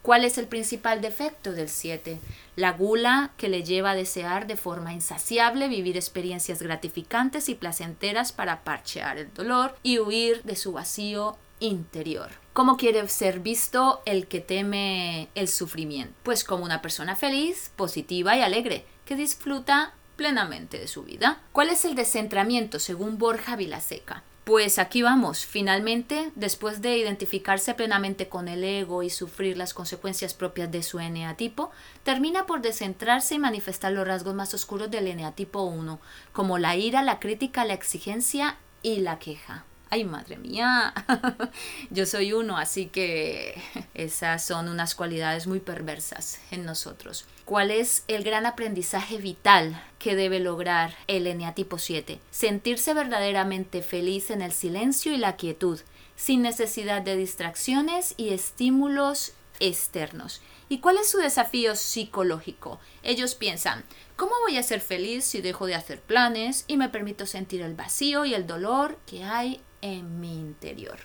¿Cuál 0.00 0.24
es 0.24 0.38
el 0.38 0.48
principal 0.48 1.00
defecto 1.00 1.52
del 1.52 1.68
7? 1.68 2.18
La 2.56 2.72
gula 2.72 3.32
que 3.36 3.48
le 3.48 3.62
lleva 3.62 3.90
a 3.90 3.94
desear 3.94 4.46
de 4.46 4.56
forma 4.56 4.94
insaciable 4.94 5.68
vivir 5.68 5.96
experiencias 5.96 6.62
gratificantes 6.62 7.48
y 7.48 7.54
placenteras 7.54 8.32
para 8.32 8.64
parchear 8.64 9.18
el 9.18 9.32
dolor 9.32 9.76
y 9.82 9.98
huir 9.98 10.42
de 10.42 10.56
su 10.56 10.72
vacío 10.72 11.36
interior. 11.60 12.30
¿Cómo 12.52 12.76
quiere 12.76 13.06
ser 13.08 13.40
visto 13.40 14.02
el 14.04 14.26
que 14.26 14.40
teme 14.40 15.28
el 15.34 15.48
sufrimiento? 15.48 16.14
Pues 16.22 16.44
como 16.44 16.64
una 16.64 16.82
persona 16.82 17.14
feliz, 17.14 17.70
positiva 17.76 18.36
y 18.36 18.40
alegre, 18.40 18.84
que 19.04 19.16
disfruta 19.16 19.94
plenamente 20.16 20.78
de 20.78 20.88
su 20.88 21.02
vida. 21.02 21.40
¿Cuál 21.52 21.70
es 21.70 21.84
el 21.84 21.94
descentramiento 21.94 22.78
según 22.78 23.18
Borja 23.18 23.56
Vilaseca? 23.56 24.22
Pues 24.44 24.80
aquí 24.80 25.02
vamos, 25.02 25.46
finalmente, 25.46 26.32
después 26.34 26.82
de 26.82 26.98
identificarse 26.98 27.74
plenamente 27.74 28.28
con 28.28 28.48
el 28.48 28.64
ego 28.64 29.04
y 29.04 29.10
sufrir 29.10 29.56
las 29.56 29.72
consecuencias 29.72 30.34
propias 30.34 30.70
de 30.72 30.82
su 30.82 30.98
eneatipo, 30.98 31.70
termina 32.02 32.44
por 32.44 32.60
descentrarse 32.60 33.36
y 33.36 33.38
manifestar 33.38 33.92
los 33.92 34.06
rasgos 34.06 34.34
más 34.34 34.52
oscuros 34.52 34.90
del 34.90 35.06
eneatipo 35.06 35.62
1, 35.62 36.00
como 36.32 36.58
la 36.58 36.74
ira, 36.74 37.02
la 37.02 37.20
crítica, 37.20 37.64
la 37.64 37.74
exigencia 37.74 38.56
y 38.82 38.96
la 39.00 39.20
queja 39.20 39.64
ay 39.92 40.04
madre 40.04 40.38
mía, 40.38 40.94
yo 41.90 42.06
soy 42.06 42.32
uno, 42.32 42.56
así 42.56 42.86
que 42.86 43.60
esas 43.92 44.42
son 44.42 44.70
unas 44.70 44.94
cualidades 44.94 45.46
muy 45.46 45.60
perversas 45.60 46.40
en 46.50 46.64
nosotros. 46.64 47.26
¿Cuál 47.44 47.70
es 47.70 48.02
el 48.08 48.24
gran 48.24 48.46
aprendizaje 48.46 49.18
vital 49.18 49.78
que 49.98 50.16
debe 50.16 50.40
lograr 50.40 50.96
el 51.08 51.26
eneatipo 51.26 51.76
7? 51.76 52.20
Sentirse 52.30 52.94
verdaderamente 52.94 53.82
feliz 53.82 54.30
en 54.30 54.40
el 54.40 54.52
silencio 54.52 55.12
y 55.12 55.18
la 55.18 55.36
quietud, 55.36 55.78
sin 56.16 56.40
necesidad 56.40 57.02
de 57.02 57.16
distracciones 57.16 58.14
y 58.16 58.30
estímulos 58.30 59.34
externos. 59.60 60.40
¿Y 60.70 60.78
cuál 60.78 60.96
es 60.96 61.10
su 61.10 61.18
desafío 61.18 61.76
psicológico? 61.76 62.80
Ellos 63.02 63.34
piensan, 63.34 63.84
¿cómo 64.16 64.32
voy 64.46 64.56
a 64.56 64.62
ser 64.62 64.80
feliz 64.80 65.26
si 65.26 65.42
dejo 65.42 65.66
de 65.66 65.74
hacer 65.74 66.00
planes 66.00 66.64
y 66.66 66.78
me 66.78 66.88
permito 66.88 67.26
sentir 67.26 67.60
el 67.60 67.74
vacío 67.74 68.24
y 68.24 68.32
el 68.32 68.46
dolor 68.46 68.98
que 69.04 69.24
hay 69.24 69.60
en 69.82 70.20
mi 70.20 70.34
interior. 70.34 70.98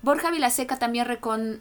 Borja 0.00 0.30
Vilaseca 0.30 0.78
también 0.78 1.08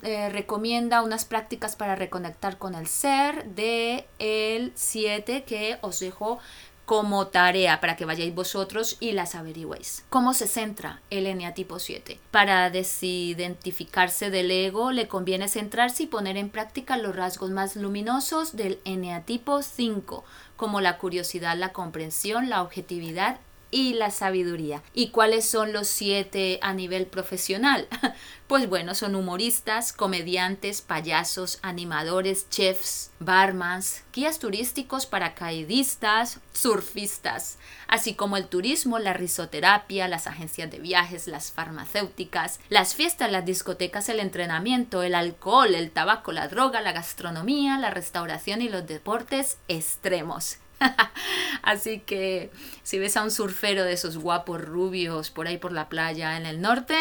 eh, 0.03 0.29
recomienda 0.29 1.01
unas 1.01 1.25
prácticas 1.25 1.75
para 1.75 1.95
reconectar 1.95 2.59
con 2.59 2.75
el 2.75 2.85
ser 2.85 3.45
de 3.45 4.05
el 4.19 4.71
7 4.75 5.43
que 5.43 5.79
os 5.81 5.99
dejo 5.99 6.37
como 6.85 7.27
tarea 7.27 7.81
para 7.81 7.97
que 7.97 8.05
vayáis 8.05 8.33
vosotros 8.33 8.95
y 9.01 9.11
las 9.11 9.35
averigüéis. 9.35 10.05
¿Cómo 10.09 10.33
se 10.33 10.47
centra 10.47 11.01
el 11.09 11.27
eneatipo 11.27 11.79
7? 11.79 12.17
Para 12.31 12.69
desidentificarse 12.69 14.29
del 14.29 14.51
ego 14.51 14.91
le 14.91 15.09
conviene 15.09 15.49
centrarse 15.49 16.03
y 16.03 16.07
poner 16.07 16.37
en 16.37 16.49
práctica 16.49 16.95
los 16.95 17.13
rasgos 17.13 17.49
más 17.49 17.75
luminosos 17.75 18.55
del 18.55 18.79
eneatipo 18.85 19.63
5, 19.63 20.23
como 20.55 20.79
la 20.79 20.97
curiosidad, 20.97 21.57
la 21.57 21.73
comprensión, 21.73 22.49
la 22.49 22.61
objetividad 22.61 23.39
y 23.71 23.93
la 23.93 24.11
sabiduría. 24.11 24.81
¿Y 24.93 25.09
cuáles 25.09 25.47
son 25.49 25.73
los 25.73 25.87
siete 25.87 26.59
a 26.61 26.73
nivel 26.73 27.05
profesional? 27.05 27.87
Pues 28.47 28.69
bueno, 28.69 28.95
son 28.95 29.15
humoristas, 29.15 29.91
comediantes, 29.91 30.81
payasos, 30.81 31.59
animadores, 31.63 32.49
chefs, 32.49 33.11
barmans, 33.19 34.05
guías 34.13 34.39
turísticos, 34.39 35.05
paracaidistas, 35.05 36.39
surfistas, 36.53 37.57
así 37.89 38.15
como 38.15 38.37
el 38.37 38.47
turismo, 38.47 38.99
la 38.99 39.11
risoterapia, 39.11 40.07
las 40.07 40.27
agencias 40.27 40.71
de 40.71 40.79
viajes, 40.79 41.27
las 41.27 41.51
farmacéuticas, 41.51 42.61
las 42.69 42.95
fiestas, 42.95 43.29
las 43.33 43.43
discotecas, 43.43 44.07
el 44.07 44.21
entrenamiento, 44.21 45.03
el 45.03 45.15
alcohol, 45.15 45.75
el 45.75 45.91
tabaco, 45.91 46.31
la 46.31 46.47
droga, 46.47 46.79
la 46.79 46.93
gastronomía, 46.93 47.77
la 47.77 47.89
restauración 47.89 48.61
y 48.61 48.69
los 48.69 48.87
deportes 48.87 49.57
extremos. 49.67 50.59
Así 51.61 51.99
que 51.99 52.51
si 52.83 52.99
ves 52.99 53.17
a 53.17 53.23
un 53.23 53.31
surfero 53.31 53.83
de 53.83 53.93
esos 53.93 54.17
guapos 54.17 54.61
rubios 54.61 55.29
por 55.29 55.47
ahí 55.47 55.57
por 55.57 55.71
la 55.71 55.89
playa 55.89 56.37
en 56.37 56.45
el 56.45 56.61
norte, 56.61 56.95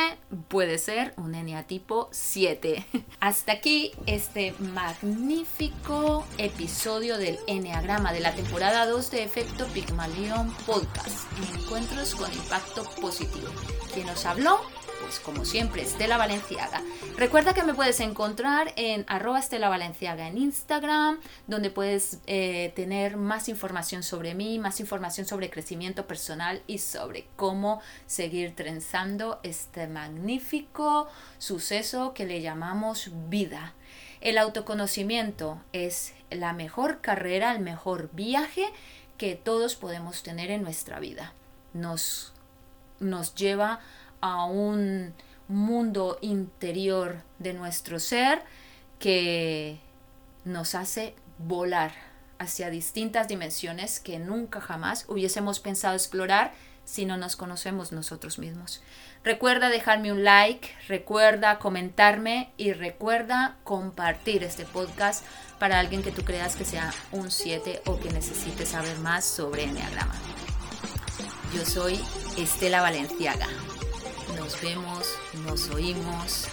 puede 0.49 0.79
ser 0.79 1.15
un 1.17 1.35
eneatipo 1.35 2.09
7. 2.13 2.87
Hasta 3.21 3.53
aquí 3.53 3.93
este 4.07 4.55
magnífico 4.59 6.27
episodio 6.39 7.19
del 7.19 7.39
Enneagrama 7.47 8.13
de 8.13 8.21
la 8.21 8.35
temporada 8.35 8.87
2 8.87 9.11
de 9.11 9.23
Efecto 9.25 9.67
Pigmalion 9.69 10.53
Podcast. 10.67 11.27
Encuentros 11.55 12.15
con 12.15 12.33
impacto 12.33 12.85
positivo. 13.01 13.49
Quien 13.93 14.07
nos 14.07 14.25
habló 14.27 14.61
pues 15.07 15.21
como 15.21 15.45
siempre, 15.45 15.83
Estela 15.83 16.17
Valenciaga. 16.17 16.83
Recuerda 17.17 17.55
que 17.55 17.63
me 17.63 17.75
puedes 17.75 18.01
encontrar 18.01 18.73
en 18.75 19.05
arroba 19.07 19.39
Estela 19.39 19.69
Valenciaga 19.69 20.27
en 20.27 20.37
Instagram, 20.37 21.21
donde 21.47 21.71
puedes 21.71 22.19
eh, 22.27 22.73
tener 22.75 23.17
más 23.17 23.49
información 23.49 24.03
sobre 24.03 24.35
mí, 24.35 24.59
más 24.59 24.81
información 24.81 25.25
sobre 25.25 25.49
crecimiento 25.49 26.09
personal 26.09 26.61
y 26.67 26.79
sobre 26.79 27.29
cómo 27.37 27.81
seguir 28.07 28.57
trenzando 28.57 29.39
este 29.45 29.87
magnífico 29.87 31.07
suceso 31.39 32.13
que 32.13 32.27
le 32.27 32.41
llamamos 32.41 33.13
vida. 33.29 33.75
El 34.21 34.39
autoconocimiento 34.39 35.63
es 35.73 36.15
la 36.31 36.53
mejor 36.53 37.01
carrera, 37.01 37.53
el 37.53 37.61
mejor 37.61 38.11
viaje 38.13 38.67
que 39.19 39.37
todos 39.37 39.77
podemos 39.77 40.25
tener 40.25 40.51
en 40.51 40.65
nuestra 40.65 40.99
vida. 40.99 41.33
Nos, 41.75 42.33
nos 42.99 43.37
lleva 43.37 43.79
a 44.21 44.45
un 44.45 45.15
mundo 45.49 46.19
interior 46.21 47.23
de 47.39 47.55
nuestro 47.55 48.01
ser 48.01 48.43
que 48.99 49.79
nos 50.45 50.75
hace 50.75 51.15
volar 51.39 51.93
hacia 52.39 52.71
distintas 52.71 53.29
dimensiones 53.29 54.01
que 54.01 54.19
nunca 54.19 54.61
jamás 54.61 55.05
hubiésemos 55.09 55.61
pensado 55.61 55.95
explorar 55.95 56.53
si 56.85 57.05
no 57.05 57.17
nos 57.17 57.35
conocemos 57.37 57.93
nosotros 57.93 58.39
mismos. 58.39 58.81
Recuerda 59.25 59.71
dejarme 59.71 60.13
un 60.13 60.23
like, 60.23 60.69
recuerda 60.87 61.59
comentarme 61.59 62.53
y 62.57 62.73
recuerda 62.73 63.57
compartir 63.65 64.45
este 64.45 64.65
podcast 64.65 65.25
para 65.59 65.81
alguien 65.81 66.03
que 66.03 66.13
tú 66.13 66.23
creas 66.23 66.55
que 66.55 66.65
sea 66.65 66.95
un 67.11 67.31
7 67.31 67.83
o 67.87 67.99
que 67.99 68.11
necesite 68.13 68.67
saber 68.67 68.97
más 68.99 69.25
sobre 69.25 69.65
Enneagrama. 69.65 70.15
Yo 71.53 71.65
soy 71.65 72.01
Estela 72.37 72.83
Valenciaga 72.83 73.49
nos 74.47 74.61
vemos, 74.61 75.19
nos 75.45 75.71
oímos, 75.71 76.47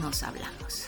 nos 0.00 0.22
hablamos. 0.22 0.85